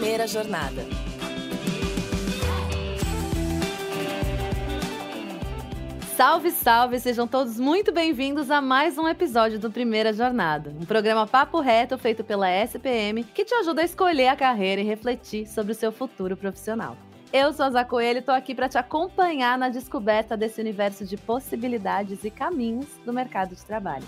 Primeira 0.00 0.26
Jornada. 0.26 0.82
Salve, 6.16 6.50
salve! 6.50 6.98
Sejam 6.98 7.28
todos 7.28 7.60
muito 7.60 7.92
bem-vindos 7.92 8.50
a 8.50 8.62
mais 8.62 8.96
um 8.96 9.06
episódio 9.06 9.58
do 9.58 9.70
Primeira 9.70 10.10
Jornada, 10.14 10.72
um 10.80 10.86
programa 10.86 11.26
papo 11.26 11.60
reto 11.60 11.98
feito 11.98 12.24
pela 12.24 12.50
SPM 12.50 13.22
que 13.24 13.44
te 13.44 13.52
ajuda 13.52 13.82
a 13.82 13.84
escolher 13.84 14.28
a 14.28 14.36
carreira 14.36 14.80
e 14.80 14.84
refletir 14.84 15.46
sobre 15.46 15.72
o 15.72 15.74
seu 15.74 15.92
futuro 15.92 16.34
profissional. 16.34 16.96
Eu 17.32 17.52
sou 17.52 17.66
a 17.66 17.70
Zá 17.70 17.84
Coelho 17.84 18.16
e 18.16 18.18
estou 18.18 18.34
aqui 18.34 18.56
para 18.56 18.68
te 18.68 18.76
acompanhar 18.76 19.56
na 19.56 19.68
descoberta 19.68 20.36
desse 20.36 20.60
universo 20.60 21.04
de 21.04 21.16
possibilidades 21.16 22.24
e 22.24 22.30
caminhos 22.30 22.88
do 23.06 23.12
mercado 23.12 23.54
de 23.54 23.64
trabalho. 23.64 24.02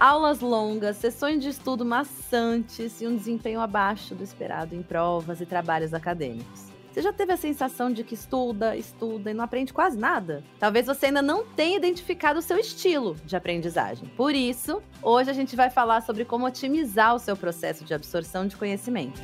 Aulas 0.00 0.40
longas, 0.40 0.96
sessões 0.96 1.42
de 1.42 1.50
estudo 1.50 1.84
maçantes 1.84 3.02
e 3.02 3.06
um 3.06 3.14
desempenho 3.14 3.60
abaixo 3.60 4.14
do 4.14 4.24
esperado 4.24 4.74
em 4.74 4.82
provas 4.82 5.42
e 5.42 5.46
trabalhos 5.46 5.92
acadêmicos. 5.92 6.68
Você 6.90 7.02
já 7.02 7.12
teve 7.12 7.34
a 7.34 7.36
sensação 7.36 7.92
de 7.92 8.02
que 8.02 8.14
estuda, 8.14 8.74
estuda 8.74 9.30
e 9.30 9.34
não 9.34 9.44
aprende 9.44 9.74
quase 9.74 9.98
nada? 9.98 10.42
Talvez 10.58 10.86
você 10.86 11.06
ainda 11.06 11.20
não 11.20 11.44
tenha 11.44 11.76
identificado 11.76 12.38
o 12.38 12.42
seu 12.42 12.58
estilo 12.58 13.14
de 13.26 13.36
aprendizagem. 13.36 14.08
Por 14.16 14.34
isso, 14.34 14.82
hoje 15.02 15.30
a 15.30 15.34
gente 15.34 15.54
vai 15.54 15.68
falar 15.68 16.00
sobre 16.00 16.24
como 16.24 16.46
otimizar 16.46 17.14
o 17.14 17.18
seu 17.18 17.36
processo 17.36 17.84
de 17.84 17.92
absorção 17.92 18.46
de 18.46 18.56
conhecimento. 18.56 19.20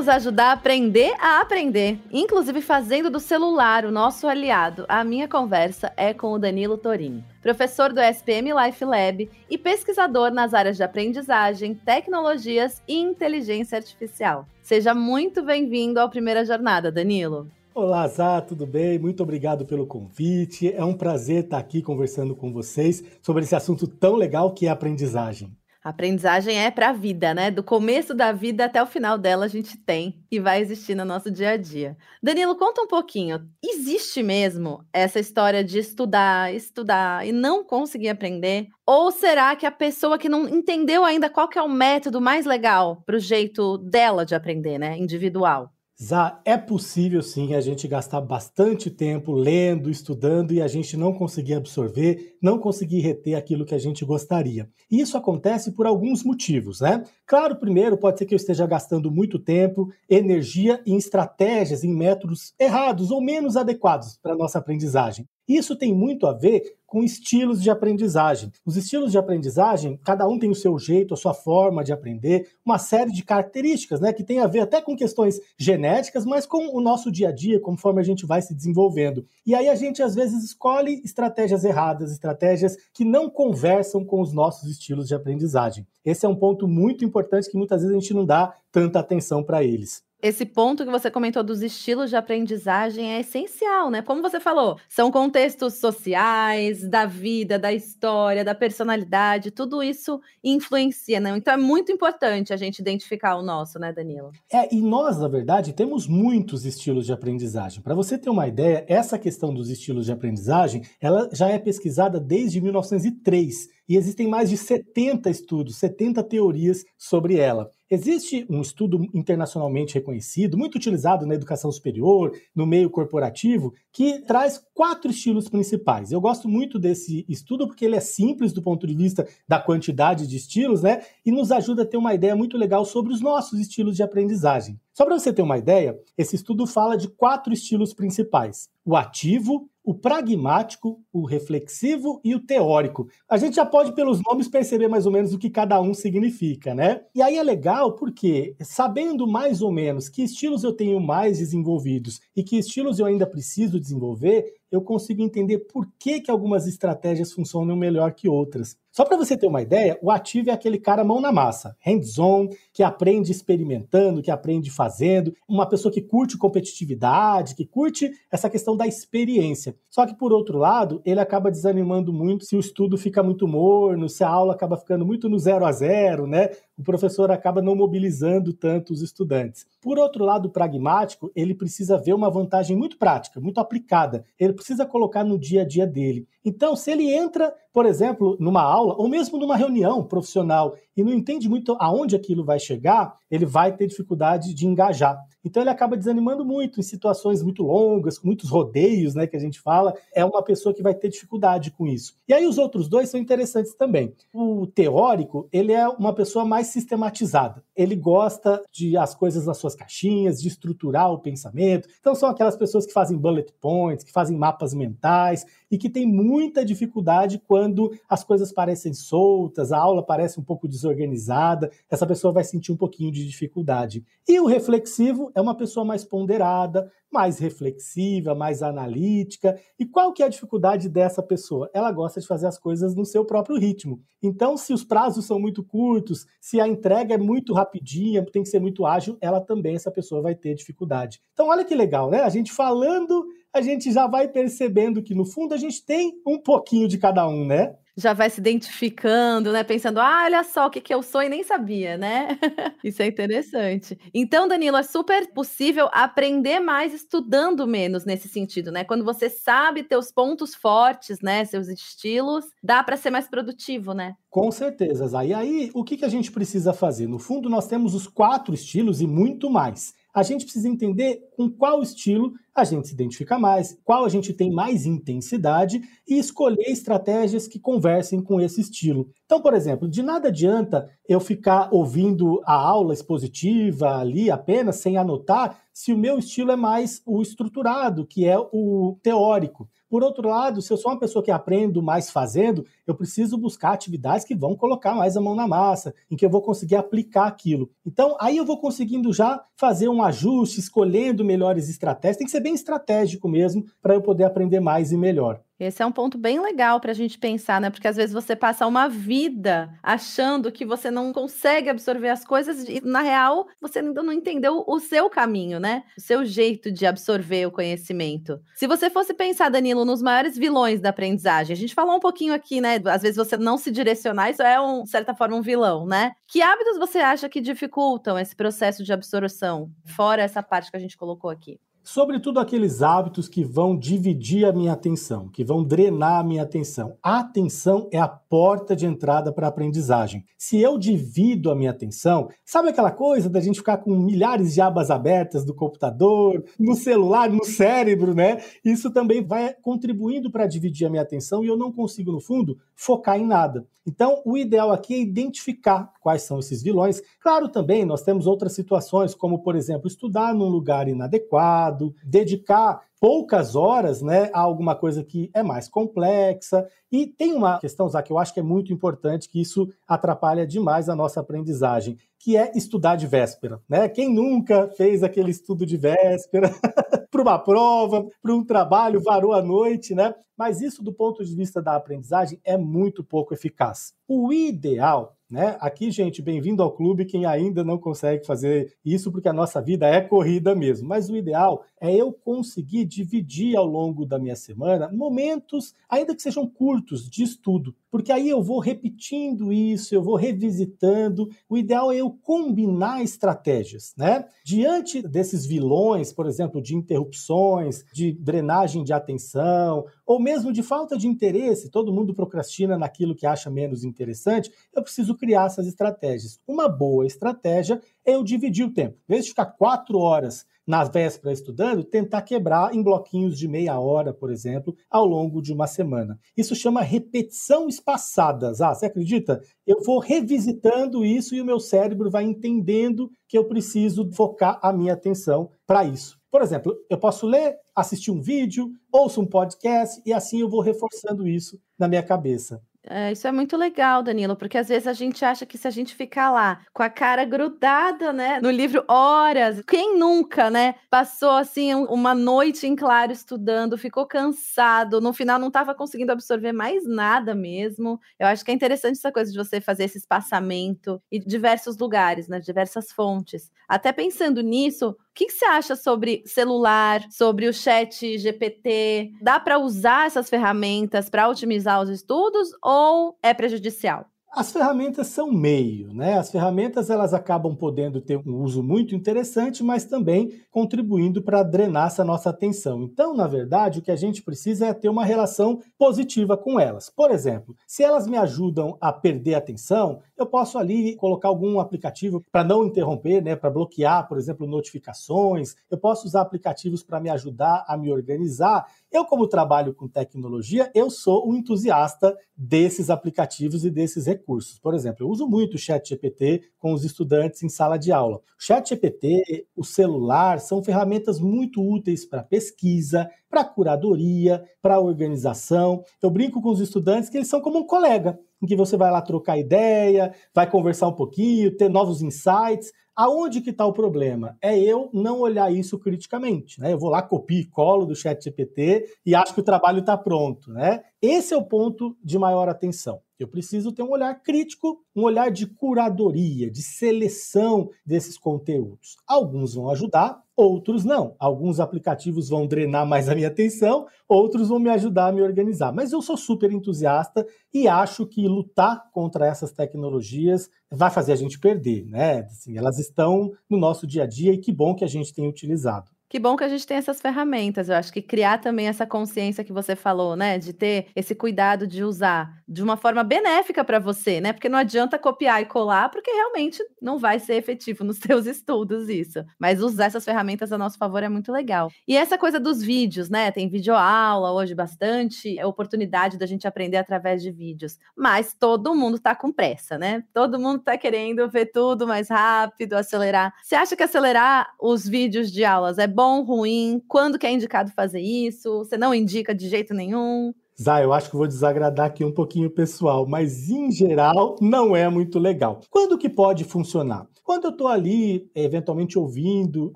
Nos 0.00 0.08
ajudar 0.08 0.46
a 0.48 0.52
aprender 0.52 1.12
a 1.20 1.42
aprender, 1.42 1.98
inclusive 2.10 2.62
fazendo 2.62 3.10
do 3.10 3.20
celular 3.20 3.84
o 3.84 3.90
nosso 3.90 4.26
aliado, 4.26 4.86
a 4.88 5.04
minha 5.04 5.28
conversa 5.28 5.92
é 5.94 6.14
com 6.14 6.32
o 6.32 6.38
Danilo 6.38 6.78
Torini, 6.78 7.22
professor 7.42 7.92
do 7.92 8.00
SPM 8.00 8.50
Life 8.50 8.82
Lab 8.82 9.28
e 9.50 9.58
pesquisador 9.58 10.30
nas 10.30 10.54
áreas 10.54 10.78
de 10.78 10.82
aprendizagem, 10.82 11.74
tecnologias 11.74 12.80
e 12.88 12.98
inteligência 12.98 13.76
artificial. 13.76 14.46
Seja 14.62 14.94
muito 14.94 15.42
bem-vindo 15.42 16.00
ao 16.00 16.08
Primeira 16.08 16.46
Jornada, 16.46 16.90
Danilo. 16.90 17.46
Olá, 17.74 18.08
Zá, 18.08 18.40
tudo 18.40 18.66
bem? 18.66 18.98
Muito 18.98 19.22
obrigado 19.22 19.66
pelo 19.66 19.86
convite. 19.86 20.72
É 20.72 20.82
um 20.82 20.94
prazer 20.94 21.44
estar 21.44 21.58
aqui 21.58 21.82
conversando 21.82 22.34
com 22.34 22.50
vocês 22.50 23.04
sobre 23.20 23.42
esse 23.42 23.54
assunto 23.54 23.86
tão 23.86 24.16
legal 24.16 24.54
que 24.54 24.66
é 24.66 24.70
aprendizagem. 24.70 25.54
Aprendizagem 25.82 26.58
é 26.62 26.70
para 26.70 26.90
a 26.90 26.92
vida, 26.92 27.32
né? 27.32 27.50
Do 27.50 27.62
começo 27.62 28.12
da 28.14 28.32
vida 28.32 28.66
até 28.66 28.82
o 28.82 28.86
final 28.86 29.16
dela 29.16 29.46
a 29.46 29.48
gente 29.48 29.78
tem 29.78 30.22
e 30.30 30.38
vai 30.38 30.60
existir 30.60 30.94
no 30.94 31.06
nosso 31.06 31.30
dia 31.30 31.50
a 31.50 31.56
dia. 31.56 31.96
Danilo, 32.22 32.54
conta 32.54 32.82
um 32.82 32.86
pouquinho. 32.86 33.48
Existe 33.64 34.22
mesmo 34.22 34.84
essa 34.92 35.18
história 35.18 35.64
de 35.64 35.78
estudar, 35.78 36.54
estudar 36.54 37.26
e 37.26 37.32
não 37.32 37.64
conseguir 37.64 38.10
aprender? 38.10 38.68
Ou 38.84 39.10
será 39.10 39.56
que 39.56 39.64
a 39.64 39.70
pessoa 39.72 40.18
que 40.18 40.28
não 40.28 40.46
entendeu 40.46 41.02
ainda 41.02 41.30
qual 41.30 41.48
que 41.48 41.58
é 41.58 41.62
o 41.62 41.68
método 41.68 42.20
mais 42.20 42.44
legal 42.44 43.02
para 43.06 43.16
o 43.16 43.20
jeito 43.20 43.78
dela 43.78 44.26
de 44.26 44.34
aprender, 44.34 44.78
né? 44.78 44.98
Individual? 44.98 45.72
Zá, 46.02 46.40
é 46.46 46.56
possível 46.56 47.20
sim 47.20 47.52
a 47.52 47.60
gente 47.60 47.86
gastar 47.86 48.22
bastante 48.22 48.90
tempo 48.90 49.32
lendo, 49.32 49.90
estudando 49.90 50.50
e 50.50 50.62
a 50.62 50.66
gente 50.66 50.96
não 50.96 51.12
conseguir 51.12 51.52
absorver, 51.52 52.38
não 52.40 52.58
conseguir 52.58 53.00
reter 53.00 53.34
aquilo 53.34 53.66
que 53.66 53.74
a 53.74 53.78
gente 53.78 54.02
gostaria. 54.02 54.66
E 54.90 54.98
isso 54.98 55.18
acontece 55.18 55.72
por 55.72 55.86
alguns 55.86 56.24
motivos, 56.24 56.80
né? 56.80 57.04
Claro, 57.26 57.60
primeiro 57.60 57.98
pode 57.98 58.18
ser 58.18 58.24
que 58.24 58.32
eu 58.32 58.38
esteja 58.38 58.66
gastando 58.66 59.10
muito 59.10 59.38
tempo, 59.38 59.92
energia 60.08 60.82
em 60.86 60.96
estratégias, 60.96 61.84
em 61.84 61.94
métodos 61.94 62.54
errados 62.58 63.10
ou 63.10 63.20
menos 63.20 63.54
adequados 63.54 64.18
para 64.22 64.32
a 64.32 64.36
nossa 64.36 64.58
aprendizagem. 64.58 65.28
Isso 65.50 65.74
tem 65.74 65.92
muito 65.92 66.28
a 66.28 66.32
ver 66.32 66.76
com 66.86 67.02
estilos 67.02 67.60
de 67.60 67.70
aprendizagem. 67.70 68.52
Os 68.64 68.76
estilos 68.76 69.10
de 69.10 69.18
aprendizagem, 69.18 69.98
cada 70.04 70.28
um 70.28 70.38
tem 70.38 70.48
o 70.48 70.54
seu 70.54 70.78
jeito, 70.78 71.12
a 71.12 71.16
sua 71.16 71.34
forma 71.34 71.82
de 71.82 71.92
aprender, 71.92 72.52
uma 72.64 72.78
série 72.78 73.10
de 73.10 73.24
características, 73.24 74.00
né, 74.00 74.12
que 74.12 74.22
tem 74.22 74.38
a 74.38 74.46
ver 74.46 74.60
até 74.60 74.80
com 74.80 74.94
questões 74.94 75.40
genéticas, 75.58 76.24
mas 76.24 76.46
com 76.46 76.76
o 76.76 76.80
nosso 76.80 77.10
dia 77.10 77.30
a 77.30 77.32
dia, 77.32 77.58
conforme 77.58 78.00
a 78.00 78.04
gente 78.04 78.24
vai 78.24 78.40
se 78.40 78.54
desenvolvendo. 78.54 79.26
E 79.44 79.52
aí 79.52 79.68
a 79.68 79.74
gente 79.74 80.04
às 80.04 80.14
vezes 80.14 80.44
escolhe 80.44 81.02
estratégias 81.04 81.64
erradas, 81.64 82.12
estratégias 82.12 82.76
que 82.94 83.04
não 83.04 83.28
conversam 83.28 84.04
com 84.04 84.20
os 84.20 84.32
nossos 84.32 84.70
estilos 84.70 85.08
de 85.08 85.16
aprendizagem. 85.16 85.84
Esse 86.04 86.26
é 86.26 86.28
um 86.28 86.36
ponto 86.36 86.68
muito 86.68 87.04
importante 87.04 87.50
que 87.50 87.58
muitas 87.58 87.82
vezes 87.82 87.96
a 87.96 88.00
gente 88.00 88.14
não 88.14 88.24
dá 88.24 88.54
tanta 88.70 89.00
atenção 89.00 89.42
para 89.42 89.64
eles 89.64 90.08
esse 90.22 90.44
ponto 90.44 90.84
que 90.84 90.90
você 90.90 91.10
comentou 91.10 91.42
dos 91.42 91.62
estilos 91.62 92.10
de 92.10 92.16
aprendizagem 92.16 93.12
é 93.12 93.20
essencial, 93.20 93.90
né? 93.90 94.02
Como 94.02 94.22
você 94.22 94.38
falou, 94.38 94.78
são 94.88 95.10
contextos 95.10 95.74
sociais, 95.74 96.88
da 96.88 97.06
vida, 97.06 97.58
da 97.58 97.72
história, 97.72 98.44
da 98.44 98.54
personalidade, 98.54 99.50
tudo 99.50 99.82
isso 99.82 100.20
influencia, 100.42 101.20
né? 101.20 101.36
Então 101.36 101.54
é 101.54 101.56
muito 101.56 101.90
importante 101.90 102.52
a 102.52 102.56
gente 102.56 102.78
identificar 102.78 103.36
o 103.36 103.42
nosso, 103.42 103.78
né, 103.78 103.92
Danilo? 103.92 104.30
É, 104.52 104.74
e 104.74 104.80
nós, 104.80 105.18
na 105.18 105.28
verdade, 105.28 105.72
temos 105.72 106.06
muitos 106.06 106.64
estilos 106.64 107.06
de 107.06 107.12
aprendizagem. 107.12 107.82
Para 107.82 107.94
você 107.94 108.18
ter 108.18 108.30
uma 108.30 108.46
ideia, 108.46 108.84
essa 108.88 109.18
questão 109.18 109.52
dos 109.54 109.70
estilos 109.70 110.06
de 110.06 110.12
aprendizagem, 110.12 110.82
ela 111.00 111.28
já 111.32 111.48
é 111.48 111.58
pesquisada 111.58 112.20
desde 112.20 112.60
1903 112.60 113.68
e 113.88 113.96
existem 113.96 114.28
mais 114.28 114.48
de 114.48 114.56
70 114.56 115.28
estudos, 115.30 115.76
70 115.76 116.22
teorias 116.22 116.84
sobre 116.96 117.36
ela. 117.36 117.70
Existe 117.92 118.46
um 118.48 118.60
estudo 118.60 119.04
internacionalmente 119.12 119.94
reconhecido, 119.94 120.56
muito 120.56 120.76
utilizado 120.76 121.26
na 121.26 121.34
educação 121.34 121.72
superior, 121.72 122.30
no 122.54 122.64
meio 122.64 122.88
corporativo, 122.88 123.74
que 123.92 124.20
traz 124.20 124.64
quatro 124.72 125.10
estilos 125.10 125.48
principais. 125.48 126.12
Eu 126.12 126.20
gosto 126.20 126.48
muito 126.48 126.78
desse 126.78 127.26
estudo 127.28 127.66
porque 127.66 127.84
ele 127.84 127.96
é 127.96 128.00
simples 128.00 128.52
do 128.52 128.62
ponto 128.62 128.86
de 128.86 128.94
vista 128.94 129.26
da 129.48 129.58
quantidade 129.58 130.28
de 130.28 130.36
estilos, 130.36 130.82
né? 130.82 131.02
E 131.26 131.32
nos 131.32 131.50
ajuda 131.50 131.82
a 131.82 131.86
ter 131.86 131.96
uma 131.96 132.14
ideia 132.14 132.36
muito 132.36 132.56
legal 132.56 132.84
sobre 132.84 133.12
os 133.12 133.20
nossos 133.20 133.58
estilos 133.58 133.96
de 133.96 134.04
aprendizagem. 134.04 134.78
Só 134.92 135.04
para 135.04 135.18
você 135.18 135.32
ter 135.32 135.42
uma 135.42 135.58
ideia, 135.58 135.98
esse 136.18 136.36
estudo 136.36 136.66
fala 136.66 136.96
de 136.96 137.08
quatro 137.08 137.52
estilos 137.52 137.94
principais: 137.94 138.68
o 138.84 138.96
ativo, 138.96 139.68
o 139.84 139.94
pragmático, 139.94 141.02
o 141.12 141.24
reflexivo 141.24 142.20
e 142.22 142.34
o 142.34 142.40
teórico. 142.40 143.08
A 143.28 143.36
gente 143.38 143.56
já 143.56 143.64
pode, 143.64 143.94
pelos 143.94 144.20
nomes, 144.22 144.46
perceber 144.48 144.88
mais 144.88 145.06
ou 145.06 145.12
menos 145.12 145.32
o 145.32 145.38
que 145.38 145.48
cada 145.48 145.80
um 145.80 145.94
significa, 145.94 146.74
né? 146.74 147.00
E 147.14 147.22
aí 147.22 147.36
é 147.36 147.42
legal 147.42 147.94
porque, 147.94 148.54
sabendo 148.60 149.26
mais 149.26 149.62
ou 149.62 149.72
menos 149.72 150.08
que 150.08 150.22
estilos 150.22 150.64
eu 150.64 150.72
tenho 150.72 151.00
mais 151.00 151.38
desenvolvidos 151.38 152.20
e 152.36 152.42
que 152.42 152.58
estilos 152.58 152.98
eu 152.98 153.06
ainda 153.06 153.26
preciso 153.26 153.80
desenvolver, 153.80 154.44
eu 154.70 154.80
consigo 154.80 155.22
entender 155.22 155.58
por 155.58 155.86
que, 155.98 156.20
que 156.20 156.30
algumas 156.30 156.66
estratégias 156.66 157.32
funcionam 157.32 157.76
melhor 157.76 158.12
que 158.12 158.28
outras. 158.28 158.76
Só 158.92 159.04
para 159.04 159.16
você 159.16 159.36
ter 159.36 159.46
uma 159.46 159.62
ideia, 159.62 159.96
o 160.02 160.10
ativo 160.10 160.50
é 160.50 160.52
aquele 160.52 160.76
cara 160.76 161.04
mão 161.04 161.20
na 161.20 161.30
massa, 161.30 161.76
hands-on, 161.80 162.48
que 162.72 162.82
aprende 162.82 163.30
experimentando, 163.30 164.20
que 164.20 164.32
aprende 164.32 164.68
fazendo, 164.68 165.32
uma 165.48 165.64
pessoa 165.64 165.92
que 165.92 166.02
curte 166.02 166.36
competitividade, 166.36 167.54
que 167.54 167.64
curte 167.64 168.10
essa 168.32 168.50
questão 168.50 168.76
da 168.76 168.88
experiência. 168.88 169.76
Só 169.88 170.04
que, 170.04 170.14
por 170.14 170.32
outro 170.32 170.58
lado, 170.58 171.00
ele 171.04 171.20
acaba 171.20 171.52
desanimando 171.52 172.12
muito 172.12 172.44
se 172.44 172.56
o 172.56 172.60
estudo 172.60 172.98
fica 172.98 173.22
muito 173.22 173.46
morno, 173.46 174.08
se 174.08 174.24
a 174.24 174.28
aula 174.28 174.54
acaba 174.54 174.76
ficando 174.76 175.06
muito 175.06 175.28
no 175.28 175.38
zero 175.38 175.64
a 175.64 175.70
zero, 175.70 176.26
né? 176.26 176.50
O 176.80 176.82
professor 176.82 177.30
acaba 177.30 177.60
não 177.60 177.76
mobilizando 177.76 178.54
tanto 178.54 178.94
os 178.94 179.02
estudantes. 179.02 179.66
Por 179.82 179.98
outro 179.98 180.24
lado, 180.24 180.46
o 180.46 180.50
pragmático, 180.50 181.30
ele 181.36 181.54
precisa 181.54 181.98
ver 181.98 182.14
uma 182.14 182.30
vantagem 182.30 182.74
muito 182.74 182.96
prática, 182.96 183.38
muito 183.38 183.60
aplicada. 183.60 184.24
Ele 184.38 184.54
precisa 184.54 184.86
colocar 184.86 185.22
no 185.22 185.38
dia 185.38 185.60
a 185.60 185.64
dia 185.66 185.86
dele. 185.86 186.26
Então, 186.42 186.74
se 186.74 186.90
ele 186.90 187.12
entra, 187.12 187.54
por 187.72 187.86
exemplo, 187.86 188.36
numa 188.40 188.62
aula 188.62 188.94
ou 188.96 189.08
mesmo 189.08 189.38
numa 189.38 189.56
reunião 189.56 190.02
profissional 190.02 190.74
e 190.96 191.02
não 191.02 191.12
entende 191.12 191.48
muito 191.48 191.76
aonde 191.78 192.16
aquilo 192.16 192.44
vai 192.44 192.58
chegar, 192.58 193.16
ele 193.30 193.46
vai 193.46 193.74
ter 193.74 193.86
dificuldade 193.86 194.52
de 194.52 194.66
engajar. 194.66 195.18
Então 195.44 195.62
ele 195.62 195.70
acaba 195.70 195.96
desanimando 195.96 196.44
muito 196.44 196.80
em 196.80 196.82
situações 196.82 197.42
muito 197.42 197.62
longas, 197.62 198.18
com 198.18 198.26
muitos 198.26 198.50
rodeios, 198.50 199.14
né, 199.14 199.26
que 199.26 199.36
a 199.36 199.40
gente 199.40 199.60
fala, 199.60 199.94
é 200.14 200.24
uma 200.24 200.42
pessoa 200.42 200.74
que 200.74 200.82
vai 200.82 200.94
ter 200.94 201.08
dificuldade 201.08 201.70
com 201.70 201.86
isso. 201.86 202.14
E 202.28 202.34
aí 202.34 202.46
os 202.46 202.58
outros 202.58 202.88
dois 202.88 203.08
são 203.08 203.18
interessantes 203.18 203.74
também. 203.74 204.12
O 204.32 204.66
teórico, 204.66 205.48
ele 205.50 205.72
é 205.72 205.88
uma 205.88 206.12
pessoa 206.12 206.44
mais 206.44 206.66
sistematizada. 206.66 207.62
Ele 207.74 207.96
gosta 207.96 208.62
de 208.70 208.96
as 208.96 209.14
coisas 209.14 209.46
nas 209.46 209.56
suas 209.56 209.74
caixinhas, 209.74 210.42
de 210.42 210.48
estruturar 210.48 211.10
o 211.10 211.18
pensamento. 211.18 211.88
Então 211.98 212.14
são 212.14 212.28
aquelas 212.28 212.56
pessoas 212.56 212.84
que 212.84 212.92
fazem 212.92 213.16
bullet 213.16 213.52
points, 213.60 214.04
que 214.04 214.12
fazem 214.12 214.36
mapas 214.36 214.74
mentais 214.74 215.46
e 215.70 215.78
que 215.78 215.88
têm 215.88 216.06
muita 216.06 216.64
dificuldade 216.64 217.40
quando 217.46 217.59
quando 217.60 217.92
as 218.08 218.24
coisas 218.24 218.50
parecem 218.50 218.94
soltas, 218.94 219.70
a 219.70 219.78
aula 219.78 220.02
parece 220.02 220.40
um 220.40 220.42
pouco 220.42 220.66
desorganizada, 220.66 221.70
essa 221.90 222.06
pessoa 222.06 222.32
vai 222.32 222.42
sentir 222.42 222.72
um 222.72 222.76
pouquinho 222.76 223.12
de 223.12 223.26
dificuldade. 223.26 224.02
E 224.26 224.40
o 224.40 224.46
reflexivo 224.46 225.30
é 225.34 225.42
uma 225.42 225.54
pessoa 225.54 225.84
mais 225.84 226.02
ponderada, 226.02 226.90
mais 227.12 227.38
reflexiva, 227.38 228.34
mais 228.34 228.62
analítica. 228.62 229.60
E 229.78 229.84
qual 229.84 230.10
que 230.14 230.22
é 230.22 230.26
a 230.26 230.30
dificuldade 230.30 230.88
dessa 230.88 231.22
pessoa? 231.22 231.68
Ela 231.74 231.92
gosta 231.92 232.18
de 232.18 232.26
fazer 232.26 232.46
as 232.46 232.58
coisas 232.58 232.94
no 232.94 233.04
seu 233.04 233.26
próprio 233.26 233.58
ritmo. 233.58 234.00
Então, 234.22 234.56
se 234.56 234.72
os 234.72 234.82
prazos 234.82 235.26
são 235.26 235.38
muito 235.38 235.62
curtos, 235.62 236.26
se 236.40 236.60
a 236.60 236.66
entrega 236.66 237.14
é 237.14 237.18
muito 237.18 237.52
rapidinha, 237.52 238.24
tem 238.24 238.42
que 238.42 238.48
ser 238.48 238.60
muito 238.60 238.86
ágil, 238.86 239.18
ela 239.20 239.40
também, 239.40 239.74
essa 239.74 239.90
pessoa 239.90 240.22
vai 240.22 240.34
ter 240.34 240.54
dificuldade. 240.54 241.20
Então, 241.34 241.48
olha 241.48 241.64
que 241.64 241.74
legal, 241.74 242.08
né? 242.08 242.22
A 242.22 242.28
gente 242.30 242.52
falando, 242.52 243.26
a 243.52 243.60
gente 243.60 243.92
já 243.92 244.06
vai 244.06 244.28
percebendo 244.28 245.02
que, 245.02 245.14
no 245.14 245.24
fundo, 245.24 245.54
a 245.54 245.58
gente 245.58 245.84
tem 245.84 246.12
um 246.26 246.38
pouquinho 246.38 246.86
de 246.86 246.98
cada 246.98 247.26
um, 247.28 247.44
né? 247.44 247.74
já 248.00 248.12
vai 248.12 248.30
se 248.30 248.40
identificando, 248.40 249.52
né? 249.52 249.62
Pensando, 249.62 249.98
ah, 249.98 250.22
olha 250.24 250.42
só 250.42 250.66
o 250.66 250.70
que, 250.70 250.80
que 250.80 250.92
eu 250.92 251.02
sou 251.02 251.22
e 251.22 251.28
nem 251.28 251.42
sabia, 251.42 251.96
né? 251.96 252.38
Isso 252.82 253.02
é 253.02 253.06
interessante. 253.06 253.98
Então, 254.14 254.48
Danilo, 254.48 254.76
é 254.76 254.82
super 254.82 255.30
possível 255.32 255.88
aprender 255.92 256.60
mais 256.60 256.94
estudando 256.94 257.66
menos 257.66 258.04
nesse 258.04 258.28
sentido, 258.28 258.72
né? 258.72 258.84
Quando 258.84 259.04
você 259.04 259.28
sabe 259.28 259.82
teus 259.82 260.10
pontos 260.10 260.54
fortes, 260.54 261.20
né? 261.20 261.44
Seus 261.44 261.68
estilos, 261.68 262.46
dá 262.62 262.82
para 262.82 262.96
ser 262.96 263.10
mais 263.10 263.28
produtivo, 263.28 263.92
né? 263.92 264.14
Com 264.30 264.50
certeza, 264.50 265.06
Zay. 265.06 265.28
E 265.28 265.34
aí, 265.34 265.70
o 265.74 265.84
que, 265.84 265.96
que 265.96 266.04
a 266.04 266.08
gente 266.08 266.32
precisa 266.32 266.72
fazer? 266.72 267.06
No 267.06 267.18
fundo, 267.18 267.50
nós 267.50 267.66
temos 267.66 267.94
os 267.94 268.06
quatro 268.06 268.54
estilos 268.54 269.00
e 269.00 269.06
muito 269.06 269.50
mais 269.50 269.94
a 270.12 270.22
gente 270.22 270.44
precisa 270.44 270.68
entender 270.68 271.20
com 271.36 271.48
qual 271.48 271.82
estilo 271.82 272.32
a 272.54 272.64
gente 272.64 272.88
se 272.88 272.94
identifica 272.94 273.38
mais, 273.38 273.78
qual 273.84 274.04
a 274.04 274.08
gente 274.08 274.32
tem 274.32 274.50
mais 274.50 274.86
intensidade 274.86 275.80
e 276.08 276.18
escolher 276.18 276.70
estratégias 276.70 277.46
que 277.46 277.58
conversem 277.58 278.22
com 278.22 278.40
esse 278.40 278.60
estilo. 278.60 279.08
Então, 279.24 279.40
por 279.40 279.54
exemplo, 279.54 279.88
de 279.88 280.02
nada 280.02 280.28
adianta 280.28 280.90
eu 281.08 281.20
ficar 281.20 281.68
ouvindo 281.72 282.40
a 282.44 282.54
aula 282.54 282.92
expositiva 282.92 283.96
ali 283.96 284.30
apenas 284.30 284.76
sem 284.76 284.96
anotar 284.96 285.60
se 285.72 285.92
o 285.92 285.98
meu 285.98 286.18
estilo 286.18 286.50
é 286.50 286.56
mais 286.56 287.00
o 287.06 287.22
estruturado, 287.22 288.06
que 288.06 288.26
é 288.26 288.36
o 288.38 288.98
teórico. 289.02 289.68
Por 289.88 290.04
outro 290.04 290.28
lado, 290.28 290.62
se 290.62 290.72
eu 290.72 290.76
sou 290.76 290.92
uma 290.92 291.00
pessoa 291.00 291.24
que 291.24 291.32
aprendo 291.32 291.82
mais 291.82 292.10
fazendo, 292.10 292.64
eu 292.86 292.94
preciso 292.94 293.36
buscar 293.36 293.72
atividades 293.72 294.24
que 294.24 294.36
vão 294.36 294.54
colocar 294.54 294.94
mais 294.94 295.16
a 295.16 295.20
mão 295.20 295.34
na 295.34 295.48
massa, 295.48 295.92
em 296.08 296.16
que 296.16 296.24
eu 296.24 296.30
vou 296.30 296.40
conseguir 296.42 296.76
aplicar 296.76 297.26
aquilo. 297.26 297.68
Então, 297.84 298.16
aí 298.20 298.36
eu 298.36 298.44
vou 298.44 298.60
conseguindo 298.60 299.12
já 299.12 299.42
fazer 299.56 299.88
um 299.88 300.00
ajuste, 300.02 300.60
escolhendo 300.60 301.24
melhores 301.24 301.68
estratégias. 301.68 302.18
Tem 302.18 302.26
que 302.26 302.30
ser 302.30 302.39
bem 302.40 302.54
estratégico 302.54 303.28
mesmo 303.28 303.64
para 303.80 303.94
eu 303.94 304.02
poder 304.02 304.24
aprender 304.24 304.60
mais 304.60 304.92
e 304.92 304.96
melhor. 304.96 305.40
Esse 305.60 305.82
é 305.82 305.86
um 305.86 305.92
ponto 305.92 306.16
bem 306.16 306.40
legal 306.40 306.80
para 306.80 306.90
a 306.90 306.94
gente 306.94 307.18
pensar, 307.18 307.60
né? 307.60 307.68
Porque 307.68 307.86
às 307.86 307.96
vezes 307.96 308.14
você 308.14 308.34
passa 308.34 308.66
uma 308.66 308.88
vida 308.88 309.70
achando 309.82 310.50
que 310.50 310.64
você 310.64 310.90
não 310.90 311.12
consegue 311.12 311.68
absorver 311.68 312.08
as 312.08 312.24
coisas 312.24 312.66
e, 312.66 312.80
na 312.82 313.02
real, 313.02 313.46
você 313.60 313.80
ainda 313.80 314.02
não 314.02 314.10
entendeu 314.10 314.64
o 314.66 314.80
seu 314.80 315.10
caminho, 315.10 315.60
né? 315.60 315.84
O 315.98 316.00
seu 316.00 316.24
jeito 316.24 316.72
de 316.72 316.86
absorver 316.86 317.44
o 317.44 317.50
conhecimento. 317.50 318.40
Se 318.54 318.66
você 318.66 318.88
fosse 318.88 319.12
pensar, 319.12 319.50
Danilo, 319.50 319.84
nos 319.84 320.00
maiores 320.00 320.34
vilões 320.34 320.80
da 320.80 320.88
aprendizagem, 320.88 321.52
a 321.52 321.56
gente 321.56 321.74
falou 321.74 321.94
um 321.94 322.00
pouquinho 322.00 322.32
aqui, 322.32 322.58
né? 322.58 322.80
Às 322.86 323.02
vezes 323.02 323.18
você 323.18 323.36
não 323.36 323.58
se 323.58 323.70
direcionar, 323.70 324.30
isso 324.30 324.42
é, 324.42 324.58
um, 324.58 324.84
de 324.84 324.88
certa 324.88 325.14
forma, 325.14 325.36
um 325.36 325.42
vilão, 325.42 325.84
né? 325.84 326.12
Que 326.26 326.40
hábitos 326.40 326.78
você 326.78 327.00
acha 327.00 327.28
que 327.28 327.38
dificultam 327.38 328.18
esse 328.18 328.34
processo 328.34 328.82
de 328.82 328.94
absorção, 328.94 329.70
fora 329.84 330.22
essa 330.22 330.42
parte 330.42 330.70
que 330.70 330.76
a 330.78 330.80
gente 330.80 330.96
colocou 330.96 331.28
aqui? 331.28 331.60
Sobretudo 331.82 332.38
aqueles 332.38 332.82
hábitos 332.82 333.26
que 333.26 333.42
vão 333.42 333.76
dividir 333.76 334.44
a 334.44 334.52
minha 334.52 334.72
atenção, 334.72 335.28
que 335.28 335.42
vão 335.42 335.64
drenar 335.64 336.20
a 336.20 336.22
minha 336.22 336.42
atenção. 336.42 336.96
A 337.02 337.20
atenção 337.20 337.88
é 337.90 337.98
a 337.98 338.06
porta 338.06 338.76
de 338.76 338.84
entrada 338.84 339.32
para 339.32 339.46
a 339.46 339.48
aprendizagem. 339.48 340.24
Se 340.36 340.60
eu 340.60 340.76
divido 340.76 341.50
a 341.50 341.56
minha 341.56 341.70
atenção, 341.70 342.28
sabe 342.44 342.68
aquela 342.68 342.90
coisa 342.90 343.30
da 343.30 343.40
gente 343.40 343.60
ficar 343.60 343.78
com 343.78 343.96
milhares 343.96 344.54
de 344.54 344.60
abas 344.60 344.90
abertas 344.90 345.44
do 345.44 345.54
computador, 345.54 346.44
no 346.58 346.74
celular, 346.74 347.30
no 347.30 347.44
cérebro, 347.44 348.14
né? 348.14 348.38
Isso 348.64 348.90
também 348.90 349.24
vai 349.24 349.54
contribuindo 349.62 350.30
para 350.30 350.46
dividir 350.46 350.86
a 350.86 350.90
minha 350.90 351.02
atenção 351.02 351.42
e 351.42 351.48
eu 351.48 351.56
não 351.56 351.72
consigo, 351.72 352.12
no 352.12 352.20
fundo, 352.20 352.58
focar 352.74 353.18
em 353.18 353.26
nada. 353.26 353.66
Então, 353.86 354.20
o 354.24 354.36
ideal 354.36 354.70
aqui 354.70 354.94
é 354.94 355.00
identificar 355.00 355.90
quais 356.00 356.22
são 356.22 356.38
esses 356.38 356.62
vilões. 356.62 357.02
Claro, 357.20 357.48
também 357.48 357.84
nós 357.84 358.02
temos 358.02 358.26
outras 358.26 358.52
situações, 358.52 359.14
como, 359.14 359.42
por 359.42 359.56
exemplo, 359.56 359.88
estudar 359.88 360.34
num 360.34 360.48
lugar 360.48 360.86
inadequado, 360.86 361.69
dedicar 362.04 362.82
poucas 363.00 363.56
horas 363.56 364.02
né, 364.02 364.30
a 364.32 364.40
alguma 364.40 364.74
coisa 364.76 365.02
que 365.02 365.30
é 365.32 365.42
mais 365.42 365.68
complexa. 365.68 366.66
E 366.92 367.06
tem 367.06 367.32
uma 367.32 367.60
questão, 367.60 367.88
Zá, 367.88 368.02
que 368.02 368.12
eu 368.12 368.18
acho 368.18 368.34
que 368.34 368.40
é 368.40 368.42
muito 368.42 368.72
importante, 368.72 369.28
que 369.28 369.40
isso 369.40 369.68
atrapalha 369.86 370.44
demais 370.46 370.88
a 370.88 370.96
nossa 370.96 371.20
aprendizagem, 371.20 371.96
que 372.18 372.36
é 372.36 372.50
estudar 372.54 372.96
de 372.96 373.06
véspera. 373.06 373.60
Né? 373.68 373.88
Quem 373.88 374.12
nunca 374.12 374.68
fez 374.76 375.02
aquele 375.02 375.30
estudo 375.30 375.64
de 375.64 375.76
véspera 375.76 376.50
para 377.10 377.22
uma 377.22 377.38
prova, 377.38 378.08
para 378.20 378.34
um 378.34 378.44
trabalho, 378.44 379.00
varou 379.00 379.32
à 379.32 379.40
noite, 379.40 379.94
né? 379.94 380.14
Mas 380.36 380.60
isso, 380.60 380.82
do 380.82 380.92
ponto 380.92 381.24
de 381.24 381.34
vista 381.34 381.62
da 381.62 381.76
aprendizagem, 381.76 382.40
é 382.42 382.56
muito 382.56 383.04
pouco 383.04 383.34
eficaz. 383.34 383.92
O 384.08 384.32
ideal 384.32 385.16
né? 385.30 385.56
Aqui, 385.60 385.92
gente, 385.92 386.20
bem-vindo 386.20 386.60
ao 386.60 386.72
clube 386.72 387.04
quem 387.04 387.24
ainda 387.24 387.62
não 387.62 387.78
consegue 387.78 388.26
fazer 388.26 388.74
isso, 388.84 389.12
porque 389.12 389.28
a 389.28 389.32
nossa 389.32 389.62
vida 389.62 389.86
é 389.86 390.00
corrida 390.00 390.56
mesmo. 390.56 390.88
Mas 390.88 391.08
o 391.08 391.16
ideal 391.16 391.64
é 391.80 391.94
eu 391.94 392.12
conseguir 392.12 392.84
dividir 392.84 393.56
ao 393.56 393.64
longo 393.64 394.04
da 394.04 394.18
minha 394.18 394.34
semana 394.34 394.90
momentos, 394.92 395.72
ainda 395.88 396.16
que 396.16 396.22
sejam 396.22 396.48
curtos, 396.48 396.79
de 397.08 397.22
estudo. 397.22 397.74
Porque 397.90 398.12
aí 398.12 398.28
eu 398.28 398.42
vou 398.42 398.60
repetindo 398.60 399.52
isso, 399.52 399.94
eu 399.94 400.02
vou 400.02 400.16
revisitando. 400.16 401.28
O 401.48 401.58
ideal 401.58 401.90
é 401.90 401.96
eu 401.96 402.10
combinar 402.10 403.02
estratégias, 403.02 403.92
né? 403.96 404.26
Diante 404.44 405.02
desses 405.02 405.44
vilões, 405.44 406.12
por 406.12 406.26
exemplo, 406.26 406.62
de 406.62 406.76
interrupções, 406.76 407.84
de 407.92 408.12
drenagem 408.12 408.84
de 408.84 408.92
atenção, 408.92 409.84
ou 410.06 410.20
mesmo 410.20 410.52
de 410.52 410.62
falta 410.62 410.96
de 410.96 411.06
interesse, 411.06 411.70
todo 411.70 411.92
mundo 411.92 412.14
procrastina 412.14 412.78
naquilo 412.78 413.14
que 413.14 413.26
acha 413.26 413.50
menos 413.50 413.84
interessante, 413.84 414.50
eu 414.74 414.82
preciso 414.82 415.16
criar 415.16 415.46
essas 415.46 415.66
estratégias. 415.66 416.40
Uma 416.46 416.68
boa 416.68 417.06
estratégia 417.06 417.80
é 418.04 418.14
eu 418.14 418.24
dividir 418.24 418.64
o 418.64 418.72
tempo. 418.72 418.96
Em 419.08 419.12
vez 419.14 419.24
de 419.24 419.30
ficar 419.30 419.46
quatro 419.46 419.98
horas 419.98 420.46
na 420.70 420.84
véspera 420.84 421.32
estudando, 421.32 421.82
tentar 421.82 422.22
quebrar 422.22 422.72
em 422.72 422.80
bloquinhos 422.80 423.36
de 423.36 423.48
meia 423.48 423.80
hora, 423.80 424.14
por 424.14 424.30
exemplo, 424.30 424.76
ao 424.88 425.04
longo 425.04 425.42
de 425.42 425.52
uma 425.52 425.66
semana. 425.66 426.16
Isso 426.36 426.54
chama 426.54 426.80
repetição 426.80 427.66
espaçada. 427.66 428.52
Ah, 428.60 428.72
você 428.72 428.86
acredita? 428.86 429.42
Eu 429.66 429.82
vou 429.82 429.98
revisitando 429.98 431.04
isso 431.04 431.34
e 431.34 431.40
o 431.40 431.44
meu 431.44 431.58
cérebro 431.58 432.08
vai 432.08 432.22
entendendo 432.22 433.10
que 433.26 433.36
eu 433.36 433.48
preciso 433.48 434.08
focar 434.12 434.60
a 434.62 434.72
minha 434.72 434.92
atenção 434.92 435.50
para 435.66 435.84
isso. 435.84 436.20
Por 436.30 436.40
exemplo, 436.40 436.76
eu 436.88 436.96
posso 436.96 437.26
ler, 437.26 437.56
assistir 437.74 438.12
um 438.12 438.20
vídeo, 438.20 438.70
ouço 438.92 439.20
um 439.20 439.26
podcast 439.26 440.00
e 440.06 440.12
assim 440.12 440.40
eu 440.40 440.48
vou 440.48 440.60
reforçando 440.60 441.26
isso 441.26 441.58
na 441.76 441.88
minha 441.88 442.02
cabeça. 442.04 442.62
É, 442.88 443.12
isso 443.12 443.28
é 443.28 443.32
muito 443.32 443.58
legal, 443.58 444.02
Danilo, 444.02 444.34
porque 444.34 444.56
às 444.56 444.68
vezes 444.68 444.86
a 444.88 444.94
gente 444.94 445.22
acha 445.22 445.44
que 445.44 445.58
se 445.58 445.68
a 445.68 445.70
gente 445.70 445.94
ficar 445.94 446.30
lá 446.30 446.62
com 446.72 446.82
a 446.82 446.88
cara 446.88 447.26
grudada, 447.26 448.10
né, 448.10 448.40
no 448.40 448.50
livro 448.50 448.82
horas, 448.88 449.62
quem 449.66 449.98
nunca, 449.98 450.48
né, 450.48 450.74
passou 450.88 451.32
assim 451.32 451.74
uma 451.74 452.14
noite 452.14 452.66
em 452.66 452.74
claro 452.74 453.12
estudando, 453.12 453.76
ficou 453.76 454.06
cansado, 454.06 454.98
no 454.98 455.12
final 455.12 455.38
não 455.38 455.48
estava 455.48 455.74
conseguindo 455.74 456.10
absorver 456.12 456.52
mais 456.52 456.82
nada 456.86 457.34
mesmo. 457.34 458.00
Eu 458.18 458.26
acho 458.26 458.42
que 458.44 458.50
é 458.50 458.54
interessante 458.54 458.96
essa 458.96 459.12
coisa 459.12 459.30
de 459.30 459.36
você 459.36 459.60
fazer 459.60 459.84
esse 459.84 459.98
espaçamento 459.98 461.02
e 461.12 461.18
diversos 461.18 461.76
lugares, 461.76 462.28
né, 462.28 462.40
diversas 462.40 462.90
fontes. 462.90 463.50
Até 463.68 463.92
pensando 463.92 464.40
nisso, 464.42 464.96
o 465.10 465.14
que, 465.14 465.26
que, 465.26 465.32
você 465.32 465.44
acha 465.44 465.76
sobre 465.76 466.22
celular, 466.24 467.02
sobre 467.10 467.48
o 467.48 467.52
chat 467.52 468.16
GPT? 468.16 469.12
Dá 469.20 469.40
para 469.40 469.58
usar 469.58 470.06
essas 470.06 470.30
ferramentas 470.30 471.10
para 471.10 471.28
otimizar 471.28 471.82
os 471.82 471.90
estudos 471.90 472.50
ou 472.62 473.18
é 473.22 473.34
prejudicial? 473.34 474.08
As 474.32 474.52
ferramentas 474.52 475.08
são 475.08 475.32
meio, 475.32 475.92
né? 475.92 476.16
As 476.16 476.30
ferramentas 476.30 476.88
elas 476.88 477.12
acabam 477.12 477.56
podendo 477.56 478.00
ter 478.00 478.16
um 478.16 478.44
uso 478.44 478.62
muito 478.62 478.94
interessante, 478.94 479.60
mas 479.60 479.84
também 479.84 480.40
contribuindo 480.52 481.20
para 481.20 481.42
drenar 481.42 481.88
essa 481.88 482.04
nossa 482.04 482.30
atenção. 482.30 482.84
Então, 482.84 483.12
na 483.12 483.26
verdade, 483.26 483.80
o 483.80 483.82
que 483.82 483.90
a 483.90 483.96
gente 483.96 484.22
precisa 484.22 484.66
é 484.66 484.72
ter 484.72 484.88
uma 484.88 485.04
relação 485.04 485.60
positiva 485.76 486.36
com 486.36 486.60
elas. 486.60 486.88
Por 486.88 487.10
exemplo, 487.10 487.56
se 487.66 487.82
elas 487.82 488.06
me 488.06 488.16
ajudam 488.16 488.78
a 488.80 488.92
perder 488.92 489.34
a 489.34 489.38
atenção, 489.38 490.00
eu 490.16 490.24
posso 490.24 490.58
ali 490.58 490.94
colocar 490.94 491.26
algum 491.26 491.58
aplicativo 491.58 492.24
para 492.30 492.44
não 492.44 492.64
interromper, 492.64 493.20
né? 493.20 493.34
Para 493.34 493.50
bloquear, 493.50 494.06
por 494.06 494.16
exemplo, 494.16 494.46
notificações. 494.46 495.56
Eu 495.68 495.76
posso 495.76 496.06
usar 496.06 496.20
aplicativos 496.20 496.84
para 496.84 497.00
me 497.00 497.10
ajudar 497.10 497.64
a 497.66 497.76
me 497.76 497.90
organizar. 497.90 498.64
Eu, 498.92 499.04
como 499.04 499.26
trabalho 499.26 499.74
com 499.74 499.88
tecnologia, 499.88 500.70
eu 500.72 500.88
sou 500.88 501.28
um 501.28 501.34
entusiasta 501.34 502.16
desses 502.36 502.90
aplicativos 502.90 503.64
e 503.64 503.70
desses 503.70 504.06
recursos 504.06 504.19
recursos. 504.20 504.58
Por 504.58 504.74
exemplo, 504.74 505.04
eu 505.04 505.10
uso 505.10 505.26
muito 505.26 505.54
o 505.54 505.58
Chat 505.58 505.88
GPT 505.88 506.42
com 506.58 506.72
os 506.72 506.84
estudantes 506.84 507.42
em 507.42 507.48
sala 507.48 507.78
de 507.78 507.90
aula. 507.90 508.16
O 508.16 508.42
Chat 508.42 508.68
GPT, 508.68 509.46
o 509.56 509.64
celular, 509.64 510.38
são 510.38 510.62
ferramentas 510.62 511.18
muito 511.18 511.62
úteis 511.62 512.04
para 512.04 512.22
pesquisa, 512.22 513.10
para 513.28 513.44
curadoria, 513.44 514.44
para 514.62 514.78
organização. 514.78 515.82
Eu 516.02 516.10
brinco 516.10 516.40
com 516.40 516.50
os 516.50 516.60
estudantes 516.60 517.08
que 517.08 517.16
eles 517.16 517.28
são 517.28 517.40
como 517.40 517.58
um 517.58 517.66
colega, 517.66 518.18
em 518.42 518.46
que 518.46 518.56
você 518.56 518.76
vai 518.76 518.90
lá 518.90 519.00
trocar 519.00 519.38
ideia, 519.38 520.14
vai 520.34 520.48
conversar 520.48 520.88
um 520.88 520.94
pouquinho, 520.94 521.56
ter 521.56 521.68
novos 521.68 522.02
insights. 522.02 522.72
Aonde 522.96 523.40
que 523.40 523.50
está 523.50 523.64
o 523.64 523.72
problema? 523.72 524.36
É 524.42 524.58
eu 524.58 524.90
não 524.92 525.20
olhar 525.20 525.52
isso 525.52 525.78
criticamente. 525.78 526.60
Né? 526.60 526.72
Eu 526.72 526.78
vou 526.78 526.90
lá, 526.90 527.02
copio 527.02 527.40
e 527.40 527.46
colo 527.46 527.86
do 527.86 527.94
chat 527.94 528.22
GPT 528.22 528.86
e 529.04 529.14
acho 529.14 529.34
que 529.34 529.40
o 529.40 529.44
trabalho 529.44 529.80
está 529.80 529.96
pronto. 529.96 530.52
Né? 530.52 530.82
Esse 531.00 531.32
é 531.32 531.36
o 531.36 531.44
ponto 531.44 531.96
de 532.02 532.18
maior 532.18 532.48
atenção. 532.48 533.00
Eu 533.20 533.28
preciso 533.28 533.70
ter 533.70 533.82
um 533.82 533.90
olhar 533.90 534.14
crítico, 534.22 534.82
um 534.96 535.02
olhar 535.02 535.30
de 535.30 535.46
curadoria, 535.46 536.50
de 536.50 536.62
seleção 536.62 537.68
desses 537.84 538.16
conteúdos. 538.16 538.96
Alguns 539.06 539.54
vão 539.54 539.68
ajudar, 539.68 540.22
outros 540.34 540.86
não. 540.86 541.14
Alguns 541.18 541.60
aplicativos 541.60 542.30
vão 542.30 542.46
drenar 542.46 542.86
mais 542.86 543.10
a 543.10 543.14
minha 543.14 543.28
atenção, 543.28 543.86
outros 544.08 544.48
vão 544.48 544.58
me 544.58 544.70
ajudar 544.70 545.08
a 545.08 545.12
me 545.12 545.20
organizar. 545.20 545.70
Mas 545.70 545.92
eu 545.92 546.00
sou 546.00 546.16
super 546.16 546.50
entusiasta 546.50 547.26
e 547.52 547.68
acho 547.68 548.06
que 548.06 548.26
lutar 548.26 548.90
contra 548.90 549.26
essas 549.26 549.52
tecnologias 549.52 550.48
vai 550.70 550.90
fazer 550.90 551.12
a 551.12 551.16
gente 551.16 551.38
perder, 551.38 551.84
né? 551.86 552.20
Assim, 552.20 552.56
elas 552.56 552.78
estão 552.78 553.32
no 553.48 553.58
nosso 553.58 553.86
dia 553.86 554.04
a 554.04 554.06
dia 554.06 554.32
e 554.32 554.38
que 554.38 554.52
bom 554.52 554.74
que 554.74 554.84
a 554.84 554.88
gente 554.88 555.12
tem 555.12 555.28
utilizado. 555.28 555.90
Que 556.10 556.18
bom 556.18 556.36
que 556.36 556.42
a 556.42 556.48
gente 556.48 556.66
tem 556.66 556.76
essas 556.76 557.00
ferramentas. 557.00 557.68
Eu 557.68 557.76
acho 557.76 557.92
que 557.92 558.02
criar 558.02 558.38
também 558.38 558.66
essa 558.66 558.84
consciência 558.84 559.44
que 559.44 559.52
você 559.52 559.76
falou, 559.76 560.16
né? 560.16 560.38
De 560.38 560.52
ter 560.52 560.88
esse 560.96 561.14
cuidado 561.14 561.68
de 561.68 561.84
usar 561.84 562.42
de 562.48 562.64
uma 562.64 562.76
forma 562.76 563.04
benéfica 563.04 563.62
para 563.62 563.78
você, 563.78 564.20
né? 564.20 564.32
Porque 564.32 564.48
não 564.48 564.58
adianta 564.58 564.98
copiar 564.98 565.40
e 565.40 565.44
colar, 565.44 565.88
porque 565.88 566.10
realmente 566.10 566.58
não 566.82 566.98
vai 566.98 567.20
ser 567.20 567.34
efetivo 567.34 567.84
nos 567.84 567.98
seus 568.02 568.26
estudos 568.26 568.88
isso. 568.88 569.24
Mas 569.38 569.62
usar 569.62 569.84
essas 569.84 570.04
ferramentas 570.04 570.52
a 570.52 570.58
nosso 570.58 570.76
favor 570.76 571.00
é 571.00 571.08
muito 571.08 571.30
legal. 571.30 571.70
E 571.86 571.96
essa 571.96 572.18
coisa 572.18 572.40
dos 572.40 572.60
vídeos, 572.60 573.08
né? 573.08 573.30
Tem 573.30 573.48
videoaula 573.48 574.32
hoje 574.32 574.52
bastante, 574.52 575.38
é 575.38 575.46
oportunidade 575.46 576.18
da 576.18 576.26
gente 576.26 576.44
aprender 576.44 576.78
através 576.78 577.22
de 577.22 577.30
vídeos. 577.30 577.78
Mas 577.96 578.34
todo 578.34 578.74
mundo 578.74 578.98
tá 578.98 579.14
com 579.14 579.30
pressa, 579.30 579.78
né? 579.78 580.02
Todo 580.12 580.40
mundo 580.40 580.58
tá 580.58 580.76
querendo 580.76 581.30
ver 581.30 581.46
tudo 581.52 581.86
mais 581.86 582.08
rápido, 582.08 582.74
acelerar. 582.74 583.32
Você 583.44 583.54
acha 583.54 583.76
que 583.76 583.82
acelerar 583.84 584.52
os 584.58 584.84
vídeos 584.88 585.30
de 585.30 585.44
aulas 585.44 585.78
é 585.78 585.86
bom? 585.86 585.99
Bom, 586.00 586.22
ruim? 586.22 586.82
Quando 586.88 587.18
que 587.18 587.26
é 587.26 587.30
indicado 587.30 587.70
fazer 587.72 588.00
isso? 588.00 588.60
Você 588.60 588.78
não 588.78 588.94
indica 588.94 589.34
de 589.34 589.50
jeito 589.50 589.74
nenhum? 589.74 590.32
Zá, 590.62 590.82
eu 590.82 590.92
acho 590.92 591.08
que 591.08 591.16
vou 591.16 591.26
desagradar 591.26 591.86
aqui 591.86 592.04
um 592.04 592.12
pouquinho 592.12 592.48
o 592.48 592.52
pessoal, 592.52 593.06
mas 593.08 593.48
em 593.48 593.72
geral 593.72 594.36
não 594.42 594.76
é 594.76 594.86
muito 594.90 595.18
legal. 595.18 595.60
Quando 595.70 595.96
que 595.96 596.08
pode 596.08 596.44
funcionar? 596.44 597.08
Quando 597.24 597.44
eu 597.44 597.50
estou 597.50 597.68
ali, 597.68 598.28
eventualmente 598.34 598.98
ouvindo 598.98 599.72